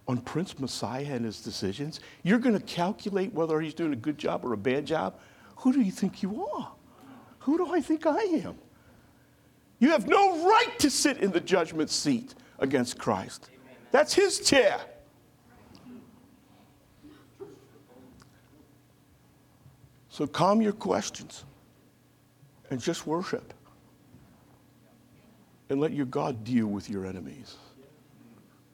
on 0.07 0.17
Prince 0.17 0.57
Messiah 0.57 1.05
and 1.11 1.25
his 1.25 1.41
decisions. 1.41 1.99
You're 2.23 2.39
going 2.39 2.57
to 2.57 2.65
calculate 2.65 3.31
whether 3.31 3.61
he's 3.61 3.75
doing 3.75 3.93
a 3.93 3.97
good 3.97 4.17
job 4.17 4.43
or 4.43 4.53
a 4.53 4.57
bad 4.57 4.87
job. 4.87 5.19
Who 5.57 5.73
do 5.73 5.81
you 5.81 5.91
think 5.91 6.23
you 6.23 6.47
are? 6.55 6.71
Who 7.41 7.59
do 7.59 7.71
I 7.71 7.81
think 7.81 8.07
I 8.07 8.17
am? 8.17 8.55
You 9.77 9.91
have 9.91 10.07
no 10.07 10.43
right 10.43 10.79
to 10.79 10.89
sit 10.89 11.17
in 11.17 11.29
the 11.29 11.39
judgment 11.39 11.91
seat 11.91 12.33
against 12.57 12.97
Christ. 12.97 13.51
That's 13.91 14.15
his 14.15 14.39
chair. 14.39 14.81
So 20.09 20.25
calm 20.25 20.63
your 20.63 20.73
questions 20.73 21.45
and 22.71 22.81
just 22.81 23.05
worship 23.05 23.53
and 25.71 25.79
let 25.79 25.93
your 25.93 26.05
God 26.05 26.43
deal 26.43 26.67
with 26.67 26.89
your 26.89 27.05
enemies. 27.05 27.55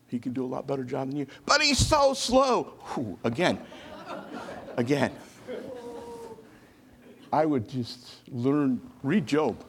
He 0.07 0.17
can 0.17 0.33
do 0.33 0.43
a 0.43 0.47
lot 0.47 0.65
better 0.65 0.83
job 0.83 1.09
than 1.09 1.17
you. 1.17 1.27
But 1.45 1.61
he's 1.61 1.77
so 1.77 2.15
slow. 2.15 2.73
Whew, 2.95 3.19
again, 3.23 3.59
again. 4.77 5.11
I 7.31 7.45
would 7.45 7.69
just 7.69 8.15
learn, 8.29 8.81
read 9.03 9.27
Job. 9.27 9.63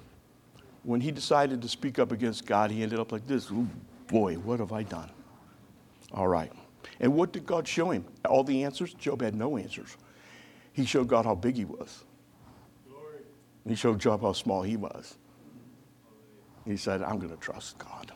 When 0.84 1.02
he 1.02 1.10
decided 1.10 1.60
to 1.60 1.68
speak 1.68 1.98
up 1.98 2.12
against 2.12 2.46
God, 2.46 2.70
he 2.70 2.82
ended 2.82 2.98
up 2.98 3.12
like 3.12 3.26
this. 3.26 3.50
Ooh, 3.50 3.68
boy, 4.06 4.36
what 4.36 4.60
have 4.60 4.72
I 4.72 4.82
done? 4.84 5.10
All 6.12 6.28
right. 6.28 6.50
And 7.00 7.14
what 7.14 7.32
did 7.32 7.44
God 7.44 7.68
show 7.68 7.90
him? 7.90 8.06
All 8.26 8.42
the 8.42 8.64
answers? 8.64 8.94
Job 8.94 9.20
had 9.20 9.34
no 9.34 9.58
answers. 9.58 9.98
He 10.72 10.86
showed 10.86 11.08
God 11.08 11.26
how 11.26 11.34
big 11.34 11.56
he 11.56 11.66
was. 11.66 12.04
He 13.68 13.74
showed 13.74 13.98
Job 13.98 14.22
how 14.22 14.32
small 14.32 14.62
he 14.62 14.78
was. 14.78 15.18
He 16.68 16.76
said, 16.76 17.02
I'm 17.02 17.18
going 17.18 17.34
to 17.34 17.40
trust 17.40 17.78
God. 17.78 18.12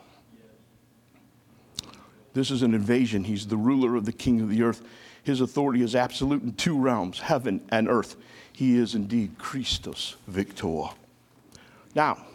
This 2.35 2.51
is 2.51 2.63
an 2.63 2.75
invasion. 2.75 3.25
He's 3.25 3.47
the 3.47 3.57
ruler 3.57 3.97
of 3.97 4.05
the 4.05 4.13
king 4.13 4.43
of 4.43 4.51
the 4.51 4.63
earth. 4.63 4.83
His 5.23 5.41
authority 5.41 5.83
is 5.83 5.95
absolute 5.95 6.43
in 6.43 6.53
two 6.53 6.79
realms, 6.79 7.19
heaven 7.19 7.63
and 7.71 7.89
earth. 7.89 8.17
He 8.53 8.77
is 8.77 8.95
indeed 8.95 9.39
Christus 9.39 10.17
Victor. 10.27 10.85
Now, 11.95 12.27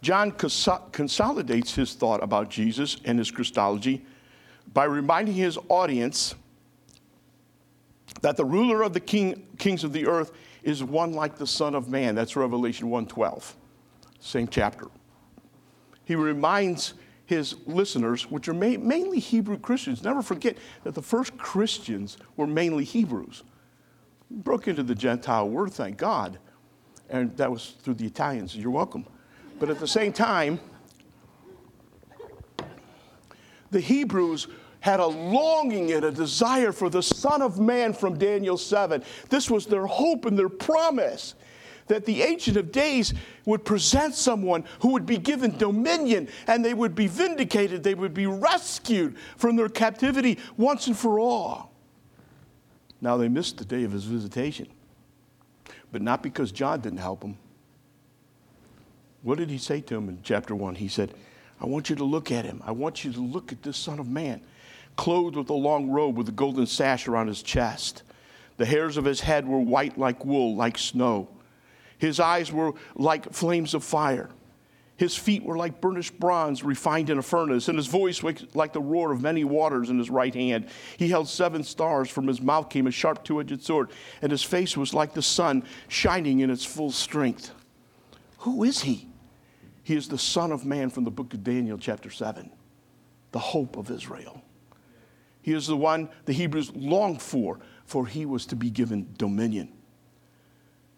John 0.00 0.32
consolidates 0.32 1.74
his 1.74 1.92
thought 1.92 2.22
about 2.22 2.48
Jesus 2.48 2.96
and 3.04 3.18
his 3.18 3.30
Christology 3.30 4.04
by 4.72 4.84
reminding 4.84 5.34
his 5.34 5.58
audience 5.68 6.34
that 8.22 8.38
the 8.38 8.44
ruler 8.44 8.82
of 8.82 8.94
the 8.94 9.00
king, 9.00 9.46
kings 9.58 9.84
of 9.84 9.92
the 9.92 10.06
earth 10.06 10.32
is 10.62 10.82
one 10.82 11.12
like 11.12 11.36
the 11.36 11.46
Son 11.46 11.74
of 11.74 11.90
Man. 11.90 12.14
That's 12.14 12.34
Revelation 12.34 12.88
1:12 12.88 13.54
same 14.20 14.48
chapter. 14.48 14.86
He 16.04 16.14
reminds 16.14 16.94
his 17.26 17.56
listeners, 17.66 18.30
which 18.30 18.48
are 18.48 18.54
ma- 18.54 18.78
mainly 18.78 19.18
Hebrew 19.18 19.58
Christians, 19.58 20.02
never 20.02 20.22
forget 20.22 20.56
that 20.84 20.94
the 20.94 21.02
first 21.02 21.36
Christians 21.36 22.16
were 22.36 22.46
mainly 22.46 22.84
Hebrews. 22.84 23.42
Broke 24.30 24.68
into 24.68 24.82
the 24.82 24.94
Gentile 24.94 25.48
world, 25.48 25.74
thank 25.74 25.96
God. 25.96 26.38
And 27.10 27.36
that 27.36 27.50
was 27.50 27.74
through 27.82 27.94
the 27.94 28.06
Italians. 28.06 28.56
You're 28.56 28.70
welcome. 28.70 29.04
But 29.58 29.70
at 29.70 29.78
the 29.78 29.88
same 29.88 30.12
time, 30.12 30.60
the 33.70 33.80
Hebrews 33.80 34.48
had 34.80 35.00
a 35.00 35.06
longing 35.06 35.92
and 35.92 36.04
a 36.04 36.12
desire 36.12 36.70
for 36.70 36.88
the 36.88 37.02
Son 37.02 37.42
of 37.42 37.58
Man 37.58 37.92
from 37.92 38.18
Daniel 38.18 38.56
7. 38.56 39.02
This 39.28 39.50
was 39.50 39.66
their 39.66 39.86
hope 39.86 40.26
and 40.26 40.38
their 40.38 40.48
promise 40.48 41.34
that 41.88 42.04
the 42.04 42.22
Ancient 42.22 42.56
of 42.56 42.72
Days 42.72 43.14
would 43.44 43.64
present 43.64 44.14
someone 44.14 44.64
who 44.80 44.92
would 44.92 45.06
be 45.06 45.18
given 45.18 45.56
dominion 45.56 46.28
and 46.46 46.64
they 46.64 46.74
would 46.74 46.94
be 46.94 47.06
vindicated, 47.06 47.82
they 47.82 47.94
would 47.94 48.14
be 48.14 48.26
rescued 48.26 49.16
from 49.36 49.56
their 49.56 49.68
captivity 49.68 50.38
once 50.56 50.86
and 50.86 50.96
for 50.96 51.18
all. 51.18 51.72
Now 53.00 53.16
they 53.16 53.28
missed 53.28 53.58
the 53.58 53.64
day 53.64 53.84
of 53.84 53.92
his 53.92 54.04
visitation, 54.04 54.68
but 55.92 56.02
not 56.02 56.22
because 56.22 56.50
John 56.52 56.80
didn't 56.80 56.98
help 56.98 57.20
them. 57.20 57.38
What 59.22 59.38
did 59.38 59.50
he 59.50 59.58
say 59.58 59.80
to 59.82 59.96
him 59.96 60.08
in 60.08 60.20
chapter 60.22 60.54
1? 60.54 60.76
He 60.76 60.88
said, 60.88 61.12
I 61.60 61.66
want 61.66 61.90
you 61.90 61.96
to 61.96 62.04
look 62.04 62.30
at 62.30 62.44
him. 62.44 62.62
I 62.64 62.72
want 62.72 63.04
you 63.04 63.12
to 63.12 63.20
look 63.20 63.50
at 63.50 63.62
this 63.62 63.76
Son 63.76 63.98
of 63.98 64.08
Man, 64.08 64.40
clothed 64.96 65.36
with 65.36 65.50
a 65.50 65.54
long 65.54 65.90
robe 65.90 66.16
with 66.16 66.28
a 66.28 66.32
golden 66.32 66.66
sash 66.66 67.08
around 67.08 67.28
his 67.28 67.42
chest. 67.42 68.02
The 68.56 68.66
hairs 68.66 68.96
of 68.96 69.04
his 69.04 69.20
head 69.20 69.46
were 69.46 69.58
white 69.58 69.98
like 69.98 70.24
wool, 70.24 70.54
like 70.54 70.78
snow. 70.78 71.28
His 71.98 72.20
eyes 72.20 72.52
were 72.52 72.72
like 72.94 73.32
flames 73.32 73.74
of 73.74 73.84
fire. 73.84 74.30
His 74.96 75.14
feet 75.14 75.42
were 75.42 75.58
like 75.58 75.80
burnished 75.80 76.18
bronze 76.18 76.64
refined 76.64 77.10
in 77.10 77.18
a 77.18 77.22
furnace, 77.22 77.68
and 77.68 77.76
his 77.76 77.86
voice 77.86 78.22
like 78.22 78.72
the 78.72 78.80
roar 78.80 79.12
of 79.12 79.20
many 79.20 79.44
waters 79.44 79.90
in 79.90 79.98
his 79.98 80.08
right 80.08 80.34
hand. 80.34 80.68
He 80.96 81.08
held 81.08 81.28
seven 81.28 81.64
stars. 81.64 82.08
From 82.08 82.26
his 82.26 82.40
mouth 82.40 82.70
came 82.70 82.86
a 82.86 82.90
sharp 82.90 83.22
two 83.22 83.40
edged 83.40 83.62
sword, 83.62 83.90
and 84.22 84.32
his 84.32 84.42
face 84.42 84.76
was 84.76 84.94
like 84.94 85.12
the 85.12 85.22
sun 85.22 85.64
shining 85.88 86.40
in 86.40 86.50
its 86.50 86.64
full 86.64 86.90
strength. 86.90 87.50
Who 88.38 88.64
is 88.64 88.82
he? 88.82 89.08
He 89.82 89.94
is 89.94 90.08
the 90.08 90.18
Son 90.18 90.50
of 90.50 90.64
Man 90.64 90.90
from 90.90 91.04
the 91.04 91.10
book 91.10 91.32
of 91.34 91.44
Daniel, 91.44 91.78
chapter 91.78 92.10
7, 92.10 92.50
the 93.32 93.38
hope 93.38 93.76
of 93.76 93.90
Israel. 93.90 94.42
He 95.42 95.52
is 95.52 95.68
the 95.68 95.76
one 95.76 96.08
the 96.24 96.32
Hebrews 96.32 96.74
longed 96.74 97.22
for, 97.22 97.60
for 97.84 98.06
he 98.06 98.26
was 98.26 98.46
to 98.46 98.56
be 98.56 98.68
given 98.68 99.14
dominion. 99.16 99.75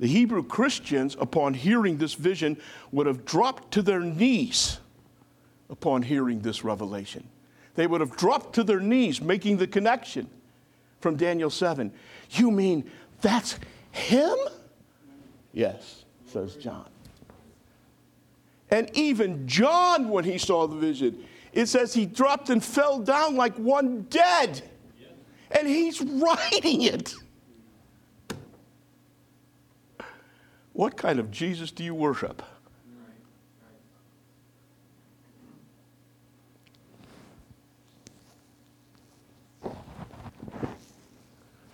The 0.01 0.07
Hebrew 0.07 0.45
Christians, 0.45 1.17
upon 1.21 1.55
hearing 1.55 1.99
this 1.99 2.15
vision, 2.15 2.57
would 2.93 3.07
have 3.07 3.25
dropped 3.25 3.73
to 3.73 3.83
their 3.83 4.01
knees 4.01 4.79
upon 5.71 6.03
hearing 6.03 6.41
this 6.41 6.63
revelation. 6.65 7.29
They 7.75 7.87
would 7.87 8.01
have 8.01 8.17
dropped 8.17 8.55
to 8.55 8.65
their 8.65 8.81
knees, 8.81 9.21
making 9.21 9.59
the 9.59 9.67
connection 9.67 10.29
from 11.01 11.17
Daniel 11.17 11.51
7. 11.51 11.93
You 12.31 12.51
mean 12.51 12.91
that's 13.21 13.59
him? 13.91 14.37
Yes. 15.53 16.05
says 16.27 16.57
John. 16.57 16.89
And 18.71 18.91
even 18.95 19.49
John, 19.49 20.09
when 20.09 20.25
he 20.25 20.39
saw 20.39 20.67
the 20.67 20.77
vision, 20.77 21.25
it 21.53 21.67
says 21.67 21.95
he 21.95 22.07
dropped 22.07 22.51
and 22.51 22.63
fell 22.63 22.99
down 23.01 23.37
like 23.37 23.57
one 23.57 24.03
dead. 24.11 24.63
And 25.51 25.67
he's 25.67 26.01
writing 26.03 26.83
it. 26.83 27.15
What 30.79 30.97
kind 30.97 31.19
of 31.19 31.33
Jesus 31.33 31.73
do 31.73 31.83
you 31.83 31.93
worship? 31.93 32.41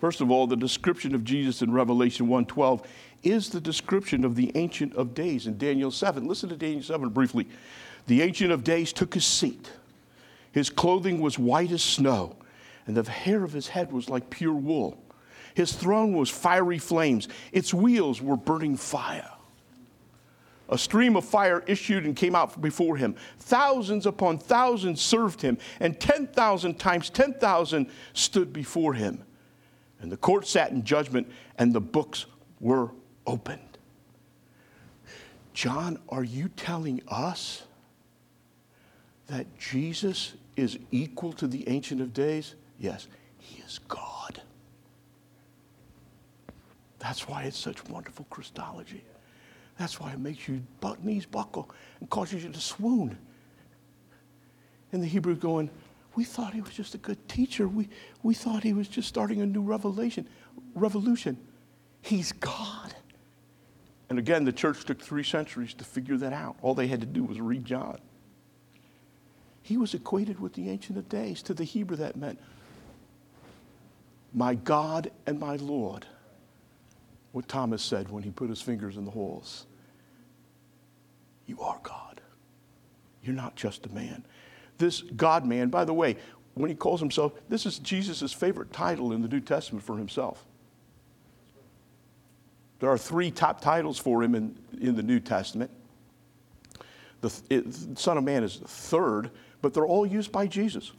First 0.01 0.23
of 0.23 0.31
all, 0.31 0.47
the 0.47 0.57
description 0.57 1.15
of 1.15 1.23
Jesus 1.23 1.61
in 1.61 1.71
Revelation 1.71 2.29
1:12 2.29 2.83
is 3.23 3.51
the 3.51 3.61
description 3.61 4.25
of 4.25 4.37
the 4.37 4.51
Ancient 4.55 4.95
of 4.95 5.13
Days 5.13 5.47
in 5.47 5.59
Daniel 5.59 5.91
7. 5.91 6.27
Listen 6.27 6.49
to 6.49 6.57
Daniel 6.57 6.83
7 6.83 7.11
briefly. 7.11 7.47
The 8.07 8.23
Ancient 8.23 8.53
of 8.53 8.65
Days 8.65 8.91
took 8.91 9.13
his 9.13 9.27
seat. 9.27 9.71
His 10.51 10.71
clothing 10.71 11.21
was 11.21 11.39
white 11.39 11.73
as 11.73 11.83
snow, 11.83 12.37
and 12.87 12.97
the 12.97 13.11
hair 13.11 13.45
of 13.45 13.53
his 13.53 13.69
head 13.69 13.93
was 13.93 14.09
like 14.09 14.31
pure 14.31 14.55
wool. 14.55 14.97
His 15.55 15.73
throne 15.73 16.13
was 16.13 16.29
fiery 16.29 16.79
flames, 16.79 17.29
its 17.53 17.73
wheels 17.73 18.21
were 18.21 18.37
burning 18.37 18.77
fire. 18.77 19.31
A 20.69 20.79
stream 20.79 21.15
of 21.15 21.25
fire 21.25 21.63
issued 21.67 22.05
and 22.05 22.17
came 22.17 22.35
out 22.35 22.61
before 22.61 22.97
him. 22.97 23.17
Thousands 23.39 24.07
upon 24.07 24.39
thousands 24.39 25.01
served 25.01 25.43
him, 25.43 25.59
and 25.79 26.01
10,000 26.01 26.79
times 26.79 27.11
10,000 27.11 27.87
stood 28.15 28.53
before 28.53 28.95
him. 28.95 29.23
And 30.01 30.11
the 30.11 30.17
court 30.17 30.47
sat 30.47 30.71
in 30.71 30.83
judgment, 30.83 31.31
and 31.59 31.73
the 31.73 31.81
books 31.81 32.27
were 32.61 32.91
opened. 33.27 33.61
John, 35.53 35.99
are 36.09 36.25
you 36.25 36.49
telling 36.49 37.03
us 37.09 37.63
that 39.29 39.47
Jesus 39.59 40.33
is 40.57 40.79
equal 40.91 41.33
to 41.35 41.47
the 41.47 41.69
Ancient 41.69 42.01
of 42.01 42.13
Days? 42.13 42.55
Yes, 42.79 43.07
he 43.39 43.63
is 43.63 43.79
God. 43.87 44.41
That's 47.05 47.29
why 47.29 47.43
it's 47.43 47.59
such 47.59 47.87
wonderful 47.91 48.27
Christology. 48.31 49.05
That's 49.79 50.01
why 50.01 50.13
it 50.13 50.19
makes 50.19 50.49
you 50.49 50.63
your 50.83 50.97
knees 51.03 51.27
buckle 51.27 51.71
and 52.01 52.09
causes 52.09 52.43
you 52.43 52.51
to 52.51 52.61
swoon. 52.61 53.19
And 54.91 55.03
the 55.03 55.07
Hebrew 55.07 55.37
going, 55.37 55.69
we 56.15 56.25
thought 56.25 56.55
he 56.55 56.63
was 56.63 56.73
just 56.73 56.95
a 56.95 56.99
good 56.99 57.29
teacher. 57.29 57.69
We, 57.69 57.91
we 58.23 58.33
thought 58.33 58.63
he 58.63 58.73
was 58.73 58.89
just 58.89 59.07
starting 59.07 59.43
a 59.43 59.47
new 59.47 59.61
revelation, 59.61 60.27
revolution. 60.75 61.37
He's 62.01 62.33
God. 62.33 62.95
And 64.09 64.19
again, 64.19 64.47
the 64.47 64.53
church 64.53 64.87
took 64.87 65.03
three 65.03 65.25
centuries 65.25 65.75
to 65.75 65.85
figure 65.85 66.17
that 66.17 66.33
out. 66.33 66.57
All 66.63 66.75
they 66.75 66.87
had 66.87 67.01
to 67.01 67.07
do 67.07 67.23
was 67.23 67.39
read 67.39 67.67
John. 67.67 67.99
He 69.61 69.77
was 69.77 69.93
equated 69.93 70.41
with 70.41 70.55
the 70.55 70.71
Ancient 70.71 70.97
of 70.97 71.11
Days. 71.11 71.43
To 71.43 71.53
the 71.53 71.65
Hebrew, 71.65 71.99
that 71.99 72.17
meant, 72.17 72.41
my 74.33 74.55
God 74.55 75.11
and 75.27 75.39
my 75.39 75.57
Lord. 75.57 76.07
What 77.35 77.49
Thomas 77.49 77.83
said 77.83 78.11
when 78.11 78.23
he 78.23 78.31
put 78.31 78.49
his 78.49 78.63
fingers 78.63 78.97
in 78.97 79.05
the 79.05 79.11
holes. 79.11 79.67
You 81.47 81.61
are 81.61 81.79
God. 81.83 82.23
You're 83.23 83.37
not 83.37 83.55
just 83.55 83.85
a 83.85 83.91
man 83.91 84.25
this 84.79 85.03
God 85.03 85.45
man, 85.45 85.69
by 85.69 85.85
the 85.85 85.95
way, 85.95 86.17
when 86.55 86.71
he 86.71 86.77
calls 86.77 87.01
himself, 87.01 87.33
this 87.49 87.67
is 87.67 87.79
Jesus' 87.79 88.33
favorite 88.33 88.73
title 88.73 89.13
in 89.13 89.23
the 89.23 89.29
New 89.29 89.41
Testament 89.41 89.85
for 89.85 89.97
himself. 89.97 90.45
There 92.81 92.91
are 92.91 92.99
three 92.99 93.31
top 93.31 93.61
titles 93.61 93.99
for 93.99 94.23
him 94.23 94.35
in, 94.35 94.57
in 94.81 94.95
the 94.95 95.03
New 95.03 95.21
Testament. 95.21 95.71
The 97.23 97.33
it, 97.49 97.99
Son 97.99 98.19
of 98.19 98.25
Man 98.25 98.45
is 98.45 98.61
the 98.61 98.69
third, 98.69 99.31
but 99.63 99.73
they're 99.73 99.87
all 99.87 100.07
used 100.07 100.31
by 100.31 100.47
Jesus. 100.47 100.93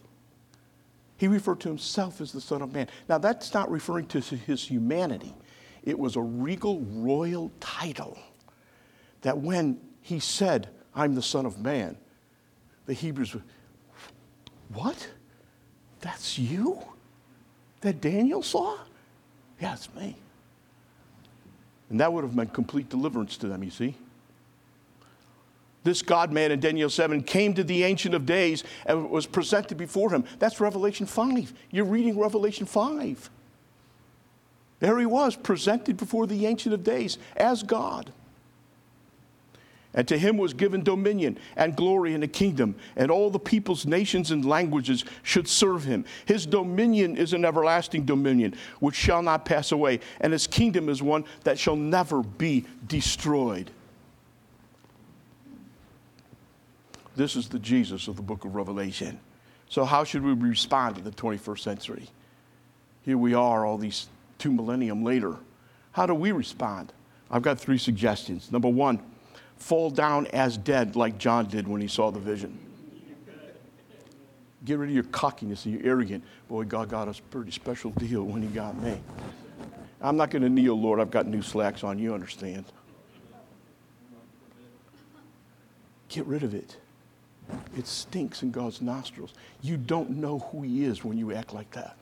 He 1.17 1.27
referred 1.27 1.61
to 1.61 1.69
himself 1.69 2.19
as 2.19 2.31
the 2.31 2.41
Son 2.41 2.61
of 2.61 2.73
Man. 2.73 2.87
Now, 3.07 3.17
that's 3.17 3.53
not 3.53 3.69
referring 3.69 4.07
to 4.07 4.19
his 4.19 4.63
humanity, 4.63 5.33
it 5.85 5.97
was 5.97 6.15
a 6.15 6.21
regal 6.21 6.81
royal 6.81 7.51
title 7.59 8.17
that 9.21 9.37
when 9.37 9.79
he 10.01 10.19
said, 10.19 10.69
I'm 10.93 11.15
the 11.15 11.21
Son 11.21 11.45
of 11.45 11.59
Man, 11.59 11.97
the 12.85 12.93
Hebrews 12.93 13.35
what? 14.73 15.07
That's 16.01 16.37
you? 16.37 16.81
That 17.81 18.01
Daniel 18.01 18.41
saw? 18.41 18.77
Yeah, 19.61 19.73
it's 19.73 19.93
me. 19.93 20.15
And 21.89 21.99
that 21.99 22.11
would 22.11 22.23
have 22.23 22.35
meant 22.35 22.53
complete 22.53 22.89
deliverance 22.89 23.37
to 23.37 23.47
them, 23.47 23.63
you 23.63 23.69
see. 23.69 23.95
This 25.83 26.01
God 26.01 26.31
man 26.31 26.51
in 26.51 26.59
Daniel 26.59 26.89
7 26.89 27.21
came 27.21 27.53
to 27.53 27.63
the 27.63 27.83
Ancient 27.83 28.15
of 28.15 28.25
Days 28.25 28.63
and 28.87 29.09
was 29.11 29.27
presented 29.27 29.77
before 29.77 30.09
him. 30.09 30.23
That's 30.39 30.59
Revelation 30.59 31.05
5. 31.05 31.53
You're 31.69 31.85
reading 31.85 32.19
Revelation 32.19 32.65
5. 32.65 33.29
There 34.79 34.99
he 34.99 35.05
was, 35.05 35.35
presented 35.35 35.97
before 35.97 36.27
the 36.27 36.45
Ancient 36.45 36.73
of 36.73 36.83
Days 36.83 37.17
as 37.37 37.63
God. 37.63 38.11
And 39.93 40.05
to 40.09 40.17
him 40.17 40.37
was 40.37 40.53
given 40.53 40.83
dominion 40.83 41.39
and 41.55 41.73
glory 41.73 42.13
and 42.13 42.23
a 42.23 42.27
kingdom, 42.27 42.75
and 42.97 43.09
all 43.09 43.29
the 43.29 43.39
peoples, 43.39 43.85
nations, 43.85 44.29
and 44.29 44.43
languages 44.43 45.05
should 45.23 45.47
serve 45.47 45.85
him. 45.85 46.03
His 46.25 46.45
dominion 46.45 47.15
is 47.15 47.31
an 47.31 47.45
everlasting 47.45 48.03
dominion 48.03 48.55
which 48.79 48.95
shall 48.95 49.21
not 49.21 49.45
pass 49.45 49.71
away, 49.71 50.01
and 50.19 50.33
his 50.33 50.47
kingdom 50.47 50.89
is 50.89 51.01
one 51.01 51.23
that 51.45 51.57
shall 51.57 51.77
never 51.77 52.21
be 52.21 52.65
destroyed. 52.87 53.71
This 57.15 57.37
is 57.37 57.47
the 57.47 57.59
Jesus 57.59 58.09
of 58.09 58.17
the 58.17 58.21
book 58.21 58.43
of 58.43 58.53
Revelation. 58.53 59.17
So, 59.69 59.85
how 59.85 60.03
should 60.03 60.23
we 60.23 60.33
respond 60.33 60.97
in 60.97 61.05
the 61.05 61.11
21st 61.11 61.59
century? 61.59 62.09
Here 63.03 63.17
we 63.17 63.33
are, 63.33 63.65
all 63.65 63.77
these 63.77 64.07
two 64.37 64.51
millennium 64.51 65.03
later. 65.03 65.37
How 65.91 66.05
do 66.05 66.13
we 66.13 66.31
respond? 66.31 66.91
I've 67.31 67.41
got 67.41 67.59
three 67.59 67.77
suggestions. 67.77 68.51
Number 68.51 68.69
one, 68.69 68.99
fall 69.57 69.89
down 69.89 70.27
as 70.27 70.57
dead 70.57 70.95
like 70.95 71.17
John 71.17 71.47
did 71.47 71.67
when 71.67 71.81
he 71.81 71.87
saw 71.87 72.11
the 72.11 72.19
vision. 72.19 72.59
Get 74.65 74.79
rid 74.79 74.89
of 74.89 74.95
your 74.95 75.03
cockiness 75.05 75.65
and 75.65 75.75
your 75.75 75.85
arrogant. 75.85 76.23
Boy, 76.47 76.63
God 76.63 76.89
got 76.89 77.07
us 77.07 77.19
a 77.19 77.21
pretty 77.23 77.51
special 77.51 77.91
deal 77.91 78.23
when 78.23 78.41
he 78.41 78.47
got 78.47 78.81
me. 78.81 78.99
I'm 80.01 80.17
not 80.17 80.31
going 80.31 80.41
to 80.41 80.49
kneel, 80.49 80.79
Lord. 80.79 80.99
I've 80.99 81.11
got 81.11 81.27
new 81.27 81.41
slacks 81.41 81.83
on. 81.83 81.99
You 81.99 82.13
understand. 82.13 82.65
Get 86.09 86.25
rid 86.25 86.43
of 86.43 86.53
it. 86.53 86.77
It 87.77 87.87
stinks 87.87 88.41
in 88.41 88.51
God's 88.51 88.81
nostrils. 88.81 89.33
You 89.61 89.77
don't 89.77 90.11
know 90.11 90.39
who 90.39 90.61
He 90.63 90.85
is 90.85 91.03
when 91.03 91.17
you 91.17 91.33
act 91.33 91.53
like 91.53 91.69
that. 91.71 91.97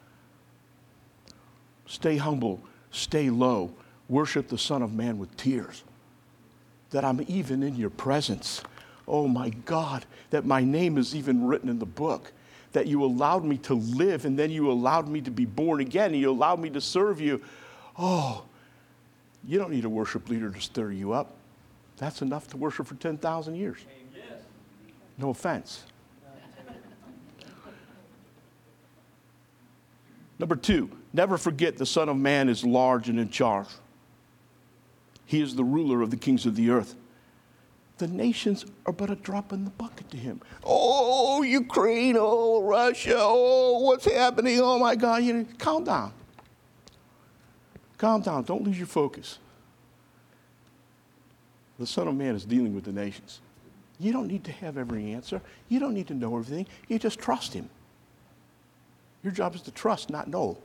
Stay 1.86 2.18
humble, 2.18 2.62
stay 2.92 3.30
low, 3.30 3.72
worship 4.10 4.48
the 4.48 4.58
Son 4.58 4.82
of 4.82 4.94
Man 4.94 5.18
with 5.18 5.36
tears 5.38 5.84
that 6.94 7.04
I'm 7.04 7.26
even 7.28 7.62
in 7.64 7.76
your 7.76 7.90
presence. 7.90 8.62
Oh 9.08 9.28
my 9.28 9.50
God, 9.50 10.06
that 10.30 10.46
my 10.46 10.64
name 10.64 10.98
is 10.98 11.14
even 11.16 11.46
written 11.46 11.68
in 11.68 11.80
the 11.80 11.86
book. 11.86 12.32
That 12.72 12.88
you 12.88 13.04
allowed 13.04 13.44
me 13.44 13.58
to 13.60 13.74
live 13.74 14.26
and 14.26 14.40
then 14.40 14.50
you 14.50 14.72
allowed 14.72 15.08
me 15.08 15.22
to 15.22 15.32
be 15.32 15.46
born 15.46 15.80
again 15.82 16.12
and 16.12 16.20
you 16.20 16.32
allowed 16.32 16.60
me 16.60 16.70
to 16.72 16.82
serve 16.82 17.20
you. 17.20 17.42
Oh, 18.00 18.46
you 19.46 19.60
don't 19.60 19.72
need 19.72 19.86
a 19.86 19.90
worship 19.90 20.30
leader 20.30 20.50
to 20.50 20.62
stir 20.62 20.92
you 20.92 21.12
up. 21.14 21.36
That's 21.98 22.22
enough 22.22 22.48
to 22.50 22.58
worship 22.58 22.88
for 22.88 22.96
10,000 22.96 23.56
years. 23.56 23.80
No 25.18 25.30
offense. 25.30 25.84
Number 30.40 30.56
two, 30.56 30.90
never 31.14 31.38
forget 31.38 31.78
the 31.78 31.86
Son 31.86 32.10
of 32.10 32.18
Man 32.18 32.50
is 32.50 32.64
large 32.64 33.10
and 33.10 33.20
in 33.20 33.30
charge. 33.30 33.68
He 35.26 35.42
is 35.42 35.56
the 35.56 35.64
ruler 35.64 36.02
of 36.02 36.12
the 36.12 36.18
kings 36.18 36.46
of 36.46 36.56
the 36.56 36.70
earth. 36.70 36.96
The 38.00 38.08
nations 38.08 38.66
are 38.86 38.94
but 38.94 39.10
a 39.10 39.16
drop 39.16 39.54
in 39.54 39.64
the 39.64 39.70
bucket 39.72 40.10
to 40.12 40.18
him. 40.18 40.42
Oh, 40.64 41.44
Ukraine, 41.44 42.18
oh, 42.20 42.64
Russia, 42.64 43.16
oh, 43.18 43.80
what's 43.84 44.06
happening? 44.06 44.60
Oh, 44.60 44.80
my 44.80 44.96
God. 44.96 45.24
You 45.24 45.34
know, 45.34 45.46
calm 45.60 45.84
down. 45.84 46.12
Calm 47.98 48.22
down. 48.22 48.44
Don't 48.44 48.64
lose 48.64 48.78
your 48.78 48.88
focus. 48.88 49.38
The 51.80 51.88
Son 51.88 52.08
of 52.08 52.16
Man 52.16 52.36
is 52.36 52.46
dealing 52.46 52.74
with 52.74 52.84
the 52.84 52.92
nations. 52.92 53.42
You 54.00 54.12
don't 54.12 54.28
need 54.28 54.44
to 54.46 54.52
have 54.52 54.78
every 54.78 55.14
answer. 55.14 55.42
You 55.70 55.80
don't 55.80 55.94
need 55.94 56.08
to 56.08 56.14
know 56.14 56.36
everything. 56.38 56.68
You 56.88 57.00
just 57.00 57.20
trust 57.20 57.54
Him. 57.54 57.70
Your 59.24 59.32
job 59.32 59.56
is 59.56 59.62
to 59.64 59.72
trust, 59.72 60.10
not 60.10 60.28
know. 60.28 60.58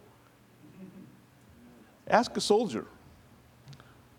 Ask 2.09 2.37
a 2.37 2.41
soldier 2.41 2.87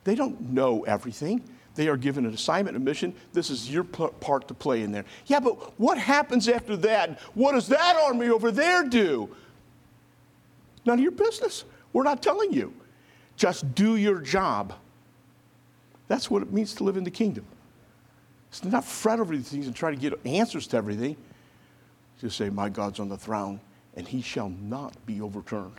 they 0.03 0.15
don't 0.15 0.53
know 0.53 0.83
everything. 0.85 1.43
They 1.75 1.87
are 1.87 1.97
given 1.97 2.25
an 2.25 2.33
assignment, 2.33 2.75
a 2.75 2.79
mission. 2.79 3.13
This 3.31 3.51
is 3.51 3.71
your 3.71 3.83
part 3.83 4.47
to 4.47 4.53
play 4.53 4.81
in 4.81 4.91
there. 4.91 5.05
Yeah, 5.27 5.39
but 5.39 5.79
what 5.79 5.97
happens 5.97 6.49
after 6.49 6.75
that? 6.77 7.19
What 7.35 7.51
does 7.51 7.67
that 7.67 7.95
army 7.95 8.29
over 8.29 8.51
there 8.51 8.83
do? 8.83 9.29
None 10.83 10.97
of 10.97 11.03
your 11.03 11.11
business. 11.11 11.63
We're 11.93 12.03
not 12.03 12.23
telling 12.23 12.51
you. 12.51 12.73
Just 13.37 13.75
do 13.75 13.95
your 13.95 14.19
job. 14.19 14.73
That's 16.07 16.29
what 16.31 16.41
it 16.41 16.51
means 16.51 16.73
to 16.75 16.83
live 16.83 16.97
in 16.97 17.03
the 17.03 17.11
kingdom. 17.11 17.45
It's 18.49 18.63
not 18.63 18.83
fret 18.83 19.19
over 19.19 19.35
these 19.35 19.49
things 19.49 19.67
and 19.67 19.75
try 19.75 19.91
to 19.91 19.97
get 19.97 20.19
answers 20.25 20.65
to 20.67 20.77
everything. 20.77 21.15
Just 22.19 22.35
say, 22.35 22.49
My 22.49 22.67
God's 22.67 22.99
on 22.99 23.09
the 23.09 23.17
throne, 23.17 23.59
and 23.95 24.07
he 24.07 24.21
shall 24.21 24.49
not 24.49 24.93
be 25.05 25.21
overturned. 25.21 25.75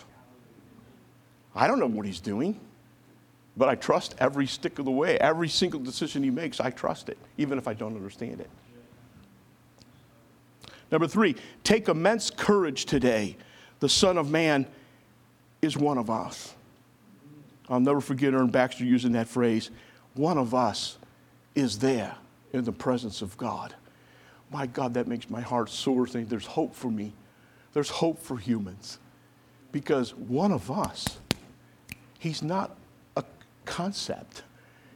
I 1.54 1.66
don't 1.66 1.80
know 1.80 1.86
what 1.86 2.06
he's 2.06 2.20
doing, 2.20 2.58
but 3.56 3.68
I 3.68 3.74
trust 3.74 4.14
every 4.18 4.46
stick 4.46 4.78
of 4.78 4.84
the 4.84 4.90
way. 4.90 5.18
Every 5.18 5.48
single 5.48 5.80
decision 5.80 6.22
he 6.22 6.30
makes, 6.30 6.60
I 6.60 6.70
trust 6.70 7.08
it, 7.08 7.18
even 7.38 7.58
if 7.58 7.66
I 7.66 7.74
don't 7.74 7.96
understand 7.96 8.40
it. 8.40 8.50
Number 10.90 11.06
three, 11.06 11.36
take 11.62 11.88
immense 11.88 12.30
courage 12.30 12.84
today. 12.84 13.36
The 13.80 13.88
Son 13.88 14.18
of 14.18 14.30
Man 14.30 14.66
is 15.62 15.76
one 15.76 15.98
of 15.98 16.10
us. 16.10 16.54
I'll 17.68 17.80
never 17.80 18.00
forget 18.00 18.34
Ern 18.34 18.48
Baxter 18.48 18.84
using 18.84 19.12
that 19.12 19.28
phrase 19.28 19.70
one 20.14 20.38
of 20.38 20.54
us 20.54 20.98
is 21.54 21.78
there 21.78 22.16
in 22.52 22.64
the 22.64 22.72
presence 22.72 23.22
of 23.22 23.36
God. 23.36 23.74
My 24.50 24.66
God, 24.66 24.94
that 24.94 25.06
makes 25.06 25.30
my 25.30 25.40
heart 25.40 25.70
soar. 25.70 26.06
Think 26.06 26.28
there's 26.28 26.46
hope 26.46 26.74
for 26.74 26.90
me. 26.90 27.12
There's 27.72 27.90
hope 27.90 28.20
for 28.22 28.36
humans. 28.36 28.98
Because 29.72 30.14
one 30.14 30.52
of 30.52 30.70
us, 30.70 31.18
he's 32.18 32.42
not 32.42 32.76
a 33.16 33.24
concept. 33.64 34.42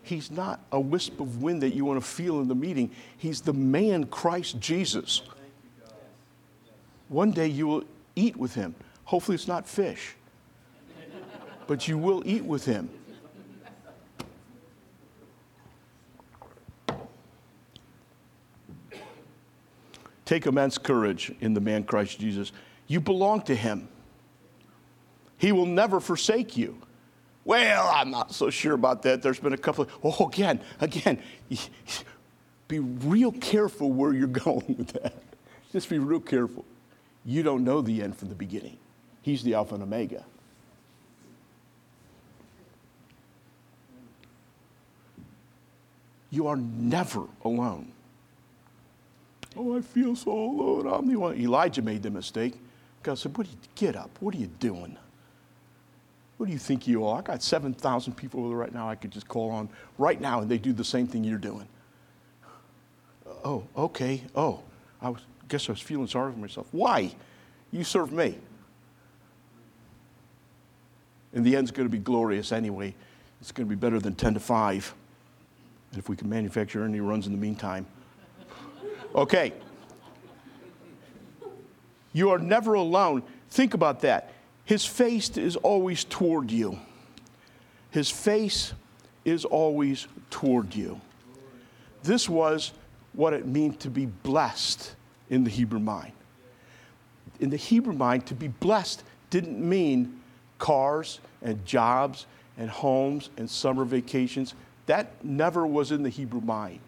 He's 0.02 0.30
not 0.30 0.60
a 0.72 0.80
wisp 0.80 1.20
of 1.20 1.42
wind 1.42 1.62
that 1.62 1.74
you 1.74 1.84
want 1.84 2.00
to 2.00 2.06
feel 2.06 2.40
in 2.40 2.48
the 2.48 2.54
meeting. 2.54 2.90
He's 3.16 3.40
the 3.40 3.52
man 3.52 4.04
Christ 4.06 4.60
Jesus. 4.60 5.22
One 7.08 7.30
day 7.30 7.46
you 7.46 7.66
will 7.66 7.84
eat 8.16 8.36
with 8.36 8.54
him. 8.54 8.74
Hopefully, 9.04 9.34
it's 9.34 9.48
not 9.48 9.66
fish, 9.68 10.14
but 11.66 11.86
you 11.86 11.98
will 11.98 12.22
eat 12.26 12.44
with 12.44 12.64
him. 12.64 12.88
Take 20.24 20.46
immense 20.46 20.78
courage 20.78 21.32
in 21.40 21.54
the 21.54 21.60
man 21.60 21.84
Christ 21.84 22.18
Jesus. 22.18 22.52
You 22.86 23.00
belong 23.00 23.42
to 23.42 23.54
him. 23.54 23.88
He 25.38 25.52
will 25.52 25.66
never 25.66 26.00
forsake 26.00 26.56
you. 26.56 26.78
Well, 27.44 27.90
I'm 27.92 28.10
not 28.10 28.32
so 28.32 28.48
sure 28.48 28.72
about 28.72 29.02
that. 29.02 29.20
There's 29.20 29.38
been 29.38 29.52
a 29.52 29.58
couple 29.58 29.84
of, 29.84 29.90
oh, 30.02 30.28
again, 30.28 30.60
again, 30.80 31.20
be 32.68 32.78
real 32.78 33.32
careful 33.32 33.92
where 33.92 34.14
you're 34.14 34.26
going 34.46 34.76
with 34.78 34.88
that. 35.02 35.14
Just 35.72 35.90
be 35.90 35.98
real 35.98 36.20
careful. 36.20 36.64
You 37.24 37.42
don't 37.42 37.64
know 37.64 37.82
the 37.82 38.02
end 38.02 38.16
from 38.16 38.28
the 38.28 38.34
beginning. 38.34 38.78
He's 39.22 39.42
the 39.42 39.54
Alpha 39.54 39.74
and 39.74 39.82
Omega. 39.82 40.24
You 46.30 46.48
are 46.48 46.56
never 46.56 47.24
alone. 47.44 47.93
Oh, 49.56 49.76
I 49.76 49.80
feel 49.80 50.16
so 50.16 50.32
alone. 50.32 50.86
I'm 50.86 51.08
the 51.08 51.16
one. 51.16 51.36
Elijah 51.36 51.82
made 51.82 52.02
the 52.02 52.10
mistake. 52.10 52.54
God 53.02 53.18
said, 53.18 53.36
what 53.36 53.46
you, 53.46 53.56
Get 53.74 53.96
up. 53.96 54.10
What 54.20 54.34
are 54.34 54.38
you 54.38 54.48
doing? 54.58 54.96
What 56.36 56.46
do 56.46 56.52
you 56.52 56.58
think 56.58 56.88
you 56.88 57.06
are? 57.06 57.18
I 57.18 57.22
got 57.22 57.42
7,000 57.42 58.14
people 58.14 58.40
over 58.40 58.48
there 58.48 58.58
right 58.58 58.74
now 58.74 58.88
I 58.88 58.96
could 58.96 59.12
just 59.12 59.28
call 59.28 59.50
on 59.50 59.68
right 59.98 60.20
now 60.20 60.40
and 60.40 60.50
they 60.50 60.58
do 60.58 60.72
the 60.72 60.84
same 60.84 61.06
thing 61.06 61.22
you're 61.22 61.38
doing. 61.38 61.68
Oh, 63.44 63.64
okay. 63.76 64.22
Oh, 64.34 64.60
I 65.00 65.10
was, 65.10 65.20
guess 65.48 65.68
I 65.68 65.72
was 65.72 65.80
feeling 65.80 66.08
sorry 66.08 66.32
for 66.32 66.38
myself. 66.38 66.66
Why? 66.72 67.14
You 67.70 67.84
serve 67.84 68.12
me. 68.12 68.36
And 71.32 71.44
the 71.44 71.56
end's 71.56 71.70
going 71.70 71.88
to 71.88 71.92
be 71.92 71.98
glorious 71.98 72.52
anyway. 72.52 72.94
It's 73.40 73.52
going 73.52 73.68
to 73.68 73.74
be 73.74 73.78
better 73.78 74.00
than 74.00 74.14
10 74.14 74.34
to 74.34 74.40
5. 74.40 74.94
And 75.90 75.98
if 75.98 76.08
we 76.08 76.16
can 76.16 76.28
manufacture 76.28 76.84
any 76.84 77.00
runs 77.00 77.26
in 77.26 77.32
the 77.32 77.38
meantime. 77.38 77.86
Okay. 79.14 79.52
You 82.12 82.30
are 82.30 82.38
never 82.38 82.74
alone. 82.74 83.22
Think 83.50 83.74
about 83.74 84.00
that. 84.00 84.32
His 84.64 84.84
face 84.84 85.36
is 85.36 85.56
always 85.56 86.04
toward 86.04 86.50
you. 86.50 86.78
His 87.90 88.10
face 88.10 88.72
is 89.24 89.44
always 89.44 90.06
toward 90.30 90.74
you. 90.74 91.00
This 92.02 92.28
was 92.28 92.72
what 93.12 93.32
it 93.32 93.46
meant 93.46 93.80
to 93.80 93.90
be 93.90 94.06
blessed 94.06 94.94
in 95.30 95.44
the 95.44 95.50
Hebrew 95.50 95.78
mind. 95.78 96.12
In 97.40 97.50
the 97.50 97.56
Hebrew 97.56 97.92
mind, 97.92 98.26
to 98.26 98.34
be 98.34 98.48
blessed 98.48 99.02
didn't 99.30 99.58
mean 99.58 100.20
cars 100.58 101.20
and 101.42 101.64
jobs 101.66 102.26
and 102.56 102.70
homes 102.70 103.30
and 103.36 103.48
summer 103.48 103.84
vacations. 103.84 104.54
That 104.86 105.24
never 105.24 105.66
was 105.66 105.92
in 105.92 106.02
the 106.02 106.10
Hebrew 106.10 106.40
mind. 106.40 106.80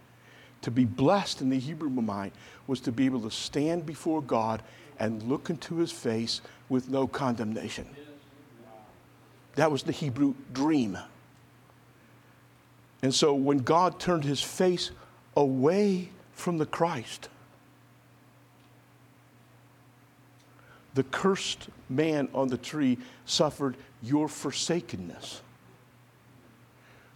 To 0.67 0.73
be 0.73 0.85
blessed 0.85 1.43
in 1.43 1.51
the 1.51 1.61
Hebrew 1.61 1.89
mind 1.91 2.33
was 2.67 2.81
to 2.81 2.91
be 2.91 3.07
able 3.07 3.21
to 3.21 3.31
stand 3.31 3.87
before 3.87 4.21
God 4.21 4.65
and 4.99 5.23
look 5.23 5.49
into 5.49 5.77
his 5.77 5.93
face 5.93 6.41
with 6.69 6.89
no 6.89 7.07
condemnation. 7.07 7.87
That 9.55 9.71
was 9.71 9.85
the 9.85 9.93
Hebrew 9.93 10.35
dream. 10.53 10.99
And 13.01 13.15
so 13.15 13.33
when 13.33 13.59
God 13.59 14.01
turned 14.01 14.25
his 14.25 14.43
face 14.43 14.91
away 15.37 16.09
from 16.33 16.59
the 16.59 16.67
Christ, 16.67 17.29
the 20.95 21.05
cursed 21.05 21.69
man 21.89 22.29
on 22.35 22.49
the 22.49 22.59
tree 22.59 22.99
suffered 23.25 23.77
your 24.03 24.27
forsakenness 24.27 25.43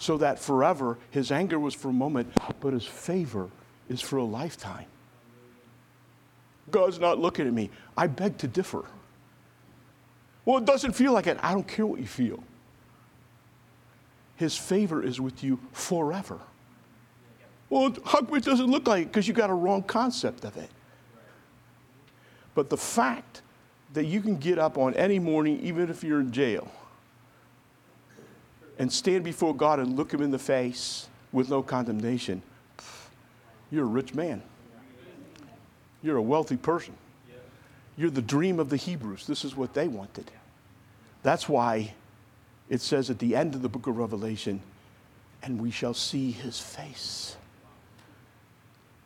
so 0.01 0.17
that 0.17 0.39
forever 0.39 0.99
his 1.11 1.31
anger 1.31 1.61
was 1.61 1.75
for 1.75 1.91
a 1.91 1.93
moment, 1.93 2.33
but 2.59 2.73
his 2.73 2.87
favor 2.87 3.51
is 3.89 4.01
for 4.01 4.17
a 4.17 4.25
lifetime. 4.25 4.87
God's 6.71 6.99
not 6.99 7.19
looking 7.19 7.47
at 7.47 7.53
me. 7.53 7.69
I 7.97 8.07
beg 8.07 8.39
to 8.39 8.49
differ. 8.49 8.85
Well, 10.47 10.57
it 10.57 10.65
doesn't 10.65 10.93
feel 10.93 11.13
like 11.13 11.27
it. 11.27 11.39
I 11.43 11.53
don't 11.53 11.69
care 11.69 11.85
what 11.87 12.01
you 12.01 12.07
feel. 12.07 12.43
His 14.37 14.57
favor 14.57 15.03
is 15.03 15.21
with 15.21 15.45
you 15.45 15.61
forever. 15.73 16.39
Well, 17.69 17.89
it 17.89 18.45
doesn't 18.45 18.71
look 18.71 18.89
like 18.89 19.03
it? 19.03 19.07
Because 19.09 19.29
you 19.29 19.35
got 19.35 19.51
a 19.51 19.55
wrong 19.55 19.83
concept 19.83 20.45
of 20.45 20.57
it. 20.57 20.71
But 22.55 22.71
the 22.71 22.79
fact 22.79 23.43
that 23.93 24.07
you 24.07 24.23
can 24.23 24.37
get 24.37 24.59
up 24.59 24.79
on 24.79 24.95
any 24.95 25.19
morning, 25.19 25.61
even 25.61 25.91
if 25.91 26.03
you're 26.03 26.21
in 26.21 26.33
jail, 26.33 26.71
and 28.81 28.91
stand 28.91 29.23
before 29.23 29.55
God 29.55 29.79
and 29.79 29.95
look 29.95 30.11
Him 30.15 30.23
in 30.23 30.31
the 30.31 30.39
face 30.39 31.07
with 31.33 31.51
no 31.51 31.63
condemnation, 31.63 32.41
you're 33.71 33.85
a 33.85 33.87
rich 33.87 34.15
man. 34.15 34.43
You're 36.03 36.17
a 36.17 36.23
wealthy 36.23 36.57
person. 36.57 36.95
You're 37.99 38.09
the 38.09 38.23
dream 38.23 38.59
of 38.59 38.71
the 38.71 38.79
Hebrews. 38.79 39.27
This 39.27 39.45
is 39.45 39.55
what 39.55 39.75
they 39.75 39.87
wanted. 39.87 40.31
That's 41.23 41.47
why 41.47 41.93
it 42.71 42.81
says 42.81 43.11
at 43.11 43.19
the 43.19 43.37
end 43.37 43.55
of 43.55 43.61
the 43.61 43.69
book 43.69 43.87
of 43.87 43.99
Revelation, 43.99 44.63
and 45.43 45.61
we 45.61 45.71
shall 45.71 45.93
see 45.93 46.31
his 46.31 46.59
face. 46.59 47.37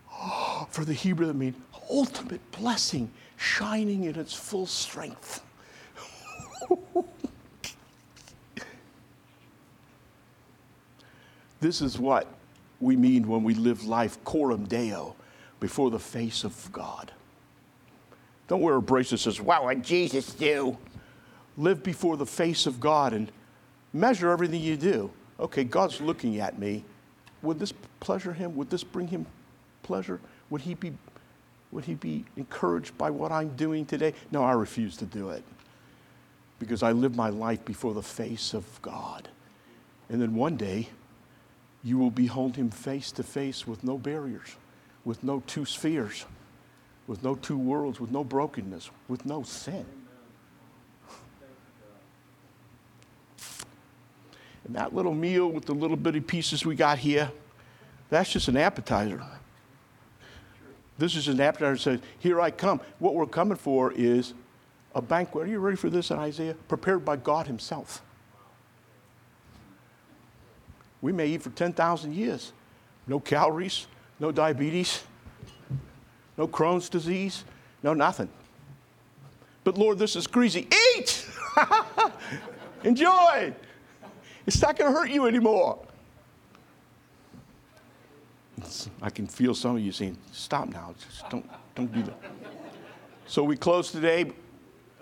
For 0.69 0.85
the 0.85 0.95
Hebrew, 0.95 1.27
that 1.27 1.35
means 1.35 1.57
ultimate 1.91 2.49
blessing 2.53 3.11
shining 3.37 4.05
in 4.05 4.17
its 4.17 4.35
full 4.35 4.67
strength. 4.67 5.43
This 11.65 11.81
is 11.81 11.99
what 11.99 12.27
we 12.79 12.95
mean 12.95 13.27
when 13.27 13.43
we 13.43 13.55
live 13.55 13.87
life 13.87 14.23
coram 14.23 14.67
deo 14.67 15.17
before 15.61 15.91
the 15.91 15.99
face 15.99 16.45
of 16.45 16.71
God. 16.71 17.11
Don't 18.49 18.61
wear 18.61 18.75
a 18.75 18.83
bracelet 18.83 19.23
that 19.23 19.33
says, 19.33 19.41
Wow, 19.41 19.65
what 19.65 19.81
Jesus 19.81 20.35
do? 20.35 20.77
Live 21.57 21.83
before 21.83 22.19
the 22.19 22.27
face 22.27 22.67
of 22.67 22.81
God 22.81 23.15
and 23.15 23.33
measure 23.95 24.31
everything 24.31 24.61
you 24.61 24.77
do. 24.77 25.11
Okay, 25.41 25.65
God's 25.65 26.03
looking 26.03 26.39
at 26.39 26.59
me. 26.59 26.85
Would 27.41 27.59
this 27.59 27.73
pleasure 27.99 28.35
him? 28.35 28.55
Would 28.57 28.69
this 28.69 28.85
bring 28.85 29.09
him 29.09 29.25
pleasure? 29.83 30.21
Would 30.51 30.61
he 30.61 30.75
be 30.75 30.93
would 31.73 31.87
he 31.87 31.95
be 31.95 32.27
encouraged 32.37 32.99
by 32.99 33.09
what 33.09 33.33
I'm 33.33 33.57
doing 33.57 33.87
today? 33.87 34.13
No, 34.31 34.45
I 34.45 34.53
refuse 34.53 34.99
to 34.99 35.07
do 35.07 35.31
it. 35.31 35.43
Because 36.59 36.83
I 36.83 36.93
live 36.93 37.17
my 37.17 37.31
life 37.31 37.65
before 37.65 37.95
the 37.95 38.03
face 38.03 38.53
of 38.53 38.67
God. 38.83 39.31
And 40.11 40.21
then 40.21 40.35
one 40.35 40.59
day 40.59 40.91
you 41.85 41.99
will 41.99 42.11
behold 42.11 42.57
him 42.57 42.71
face 42.71 43.13
to 43.13 43.23
face 43.23 43.67
with 43.67 43.85
no 43.85 43.99
barriers, 43.99 44.57
with 45.05 45.23
no 45.23 45.43
two 45.47 45.67
spheres, 45.67 46.25
with 47.07 47.23
no 47.23 47.35
two 47.35 47.59
worlds, 47.59 48.01
with 48.01 48.11
no 48.11 48.25
brokenness, 48.25 48.91
with 49.07 49.27
no 49.27 49.43
sin. 49.43 49.85
And 54.65 54.75
that 54.77 54.95
little 54.95 55.13
meal 55.13 55.49
with 55.49 55.67
the 55.67 55.75
little 55.75 55.97
bitty 55.97 56.21
pieces 56.21 56.65
we 56.65 56.75
got 56.75 56.99
here, 56.99 57.31
that's 58.09 58.33
just 58.33 58.49
an 58.49 58.57
appetizer. 58.57 59.23
This 60.97 61.17
is 61.17 61.29
an 61.29 61.39
appetizer 61.39 61.75
that 61.75 61.81
says, 61.81 62.01
Here 62.19 62.41
I 62.41 62.51
come. 62.51 62.81
What 62.99 63.15
we're 63.15 63.27
coming 63.27 63.59
for 63.59 63.93
is 63.93 64.33
a 64.95 65.03
banquet. 65.03 65.49
Are 65.49 65.51
you 65.51 65.59
ready 65.59 65.77
for 65.77 65.91
this 65.91 66.11
in 66.11 66.19
Isaiah? 66.19 66.55
Prepared 66.69 67.05
by 67.05 67.17
God 67.17 67.47
Himself. 67.47 68.03
We 71.05 71.13
may 71.13 71.27
eat 71.27 71.43
for 71.43 71.51
10,000 71.51 72.15
years. 72.15 72.55
No 73.07 73.21
calories, 73.21 73.89
no 74.19 74.33
diabetes, 74.33 75.05
no 76.39 76.49
Crohn's 76.49 76.89
disease, 76.89 77.45
no 77.83 77.93
nothing. 77.93 78.31
But 79.65 79.77
Lord, 79.77 79.99
this 79.99 80.17
is 80.17 80.27
greasy. 80.27 80.67
Eat! 80.97 81.29
Enjoy! 82.85 83.53
It's 84.47 84.63
not 84.63 84.79
going 84.79 84.91
to 84.91 84.99
hurt 84.99 85.11
you 85.11 85.27
anymore. 85.27 85.79
I 89.03 89.11
can 89.11 89.27
feel 89.27 89.55
some 89.55 89.77
of 89.77 89.83
you 89.83 89.93
saying, 89.93 90.17
stop 90.33 90.71
now. 90.71 90.95
Just 90.99 91.29
don't, 91.29 91.47
don't 91.75 91.93
do 91.93 92.03
that. 92.05 92.19
So 93.27 93.45
we 93.45 93.59
close 93.59 93.93
today 93.93 94.33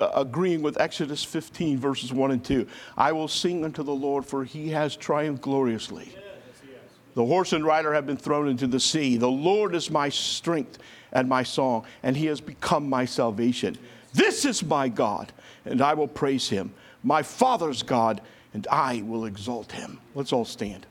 uh, 0.02 0.10
agreeing 0.20 0.62
with 0.62 0.80
Exodus 0.80 1.22
15, 1.22 1.78
verses 1.78 2.12
1 2.12 2.30
and 2.32 2.44
2. 2.44 2.66
I 2.96 3.12
will 3.12 3.28
sing 3.28 3.64
unto 3.64 3.82
the 3.82 3.94
Lord, 3.94 4.26
for 4.26 4.44
he 4.44 4.70
has 4.70 4.96
triumphed 4.96 5.42
gloriously. 5.42 6.14
The 7.14 7.24
horse 7.24 7.52
and 7.52 7.64
rider 7.64 7.92
have 7.92 8.06
been 8.06 8.16
thrown 8.16 8.48
into 8.48 8.66
the 8.66 8.80
sea. 8.80 9.16
The 9.16 9.28
Lord 9.28 9.74
is 9.74 9.90
my 9.90 10.08
strength 10.08 10.78
and 11.12 11.28
my 11.28 11.42
song, 11.42 11.84
and 12.02 12.16
he 12.16 12.26
has 12.26 12.40
become 12.40 12.88
my 12.88 13.04
salvation. 13.04 13.78
This 14.14 14.44
is 14.44 14.62
my 14.62 14.88
God, 14.88 15.32
and 15.64 15.80
I 15.82 15.94
will 15.94 16.08
praise 16.08 16.48
him, 16.48 16.72
my 17.02 17.22
Father's 17.22 17.82
God, 17.82 18.20
and 18.54 18.66
I 18.68 19.02
will 19.02 19.26
exalt 19.26 19.72
him. 19.72 19.98
Let's 20.14 20.32
all 20.32 20.44
stand. 20.44 20.86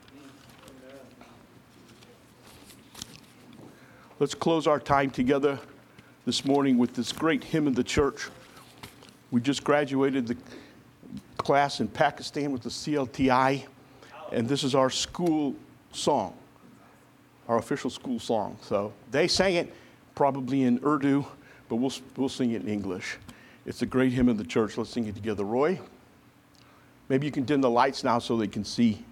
Let's 4.19 4.35
close 4.35 4.67
our 4.67 4.79
time 4.79 5.09
together 5.09 5.59
this 6.25 6.45
morning 6.45 6.77
with 6.77 6.93
this 6.93 7.11
great 7.11 7.43
hymn 7.43 7.65
of 7.65 7.75
the 7.75 7.83
church. 7.83 8.29
We 9.31 9.39
just 9.39 9.63
graduated 9.63 10.27
the 10.27 10.37
class 11.37 11.79
in 11.79 11.87
Pakistan 11.87 12.51
with 12.51 12.63
the 12.63 12.69
CLTI, 12.69 13.65
and 14.33 14.47
this 14.47 14.63
is 14.63 14.75
our 14.75 14.89
school 14.89 15.55
song, 15.93 16.35
our 17.47 17.57
official 17.57 17.89
school 17.89 18.19
song. 18.19 18.57
So 18.61 18.91
they 19.09 19.29
sang 19.29 19.55
it 19.55 19.73
probably 20.15 20.63
in 20.63 20.79
Urdu, 20.85 21.25
but 21.69 21.77
we'll, 21.77 21.93
we'll 22.17 22.29
sing 22.29 22.51
it 22.51 22.61
in 22.61 22.67
English. 22.67 23.17
It's 23.65 23.81
a 23.81 23.85
great 23.85 24.11
hymn 24.11 24.27
of 24.27 24.37
the 24.37 24.43
church. 24.43 24.77
Let's 24.77 24.89
sing 24.89 25.07
it 25.07 25.15
together. 25.15 25.45
Roy, 25.45 25.79
maybe 27.07 27.25
you 27.25 27.31
can 27.31 27.45
dim 27.45 27.61
the 27.61 27.69
lights 27.69 28.03
now 28.03 28.19
so 28.19 28.35
they 28.35 28.47
can 28.47 28.65
see 28.65 29.05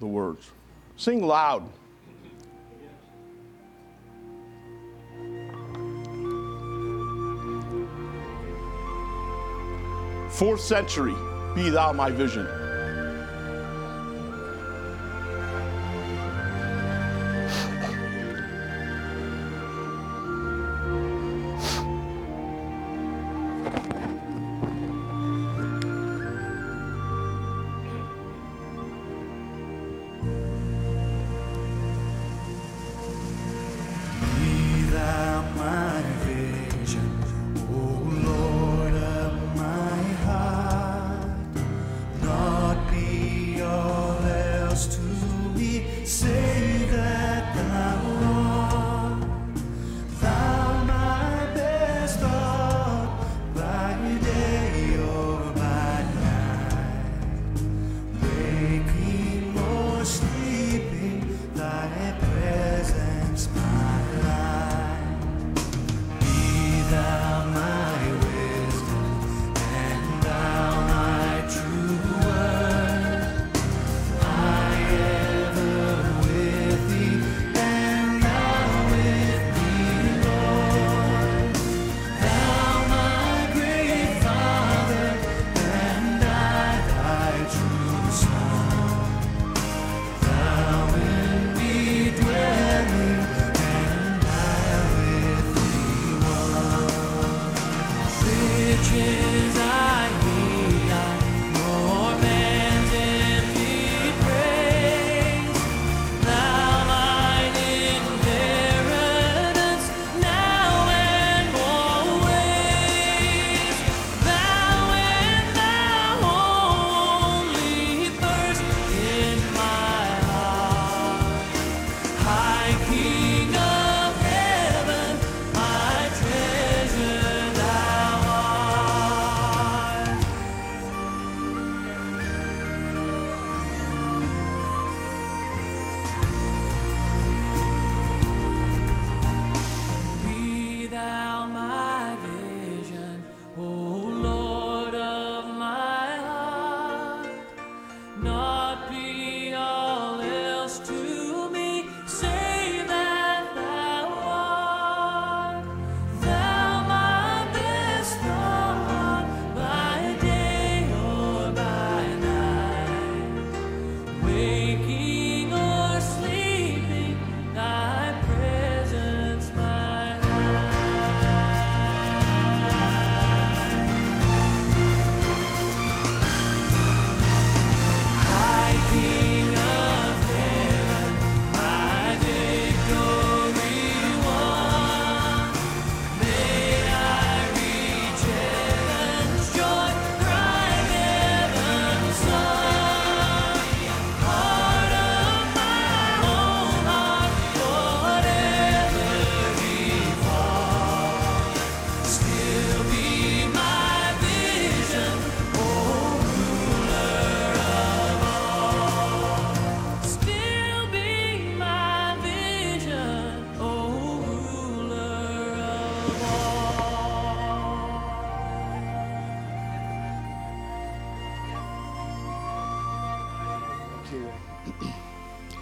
the 0.00 0.06
words. 0.06 0.50
Sing 0.96 1.26
loud. 1.26 1.66
Fourth 10.30 10.60
century, 10.60 11.14
be 11.54 11.70
thou 11.70 11.92
my 11.92 12.10
vision. 12.10 12.59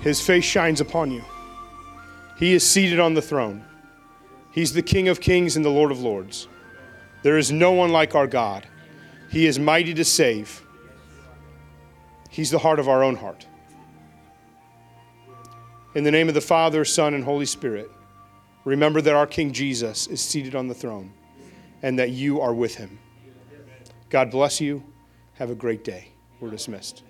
His 0.09 0.23
face 0.23 0.45
shines 0.45 0.81
upon 0.81 1.11
you. 1.11 1.23
He 2.39 2.55
is 2.55 2.67
seated 2.67 2.99
on 2.99 3.13
the 3.13 3.21
throne. 3.21 3.63
He's 4.53 4.73
the 4.73 4.81
King 4.81 5.09
of 5.09 5.21
kings 5.21 5.55
and 5.55 5.63
the 5.63 5.69
Lord 5.69 5.93
of 5.93 6.01
lords. 6.01 6.49
There 7.23 7.37
is 7.37 7.53
no 7.53 7.73
one 7.73 7.93
like 7.93 8.15
our 8.15 8.27
God. 8.27 8.67
He 9.31 9.45
is 9.45 9.59
mighty 9.59 9.93
to 9.93 10.07
save. 10.07 10.63
He's 12.31 12.51
the 12.51 12.59
heart 12.59 12.79
of 12.79 12.89
our 12.89 13.05
own 13.05 13.17
heart. 13.17 13.47
In 15.95 16.05
the 16.05 16.11
name 16.11 16.29
of 16.29 16.35
the 16.35 16.41
Father, 16.41 16.87
Son, 16.87 17.13
and 17.13 17.23
Holy 17.23 17.45
Spirit, 17.45 17.91
remember 18.65 19.03
that 19.03 19.15
our 19.15 19.27
King 19.27 19.53
Jesus 19.53 20.07
is 20.07 20.23
seated 20.23 20.55
on 20.55 20.69
the 20.69 20.75
throne 20.75 21.13
and 21.83 21.99
that 21.99 22.13
you 22.13 22.41
are 22.41 22.55
with 22.55 22.77
him. 22.77 22.99
God 24.09 24.31
bless 24.31 24.59
you. 24.59 24.83
Have 25.35 25.51
a 25.51 25.55
great 25.55 25.85
day. 25.85 26.13
We're 26.41 26.51
dismissed. 26.51 27.03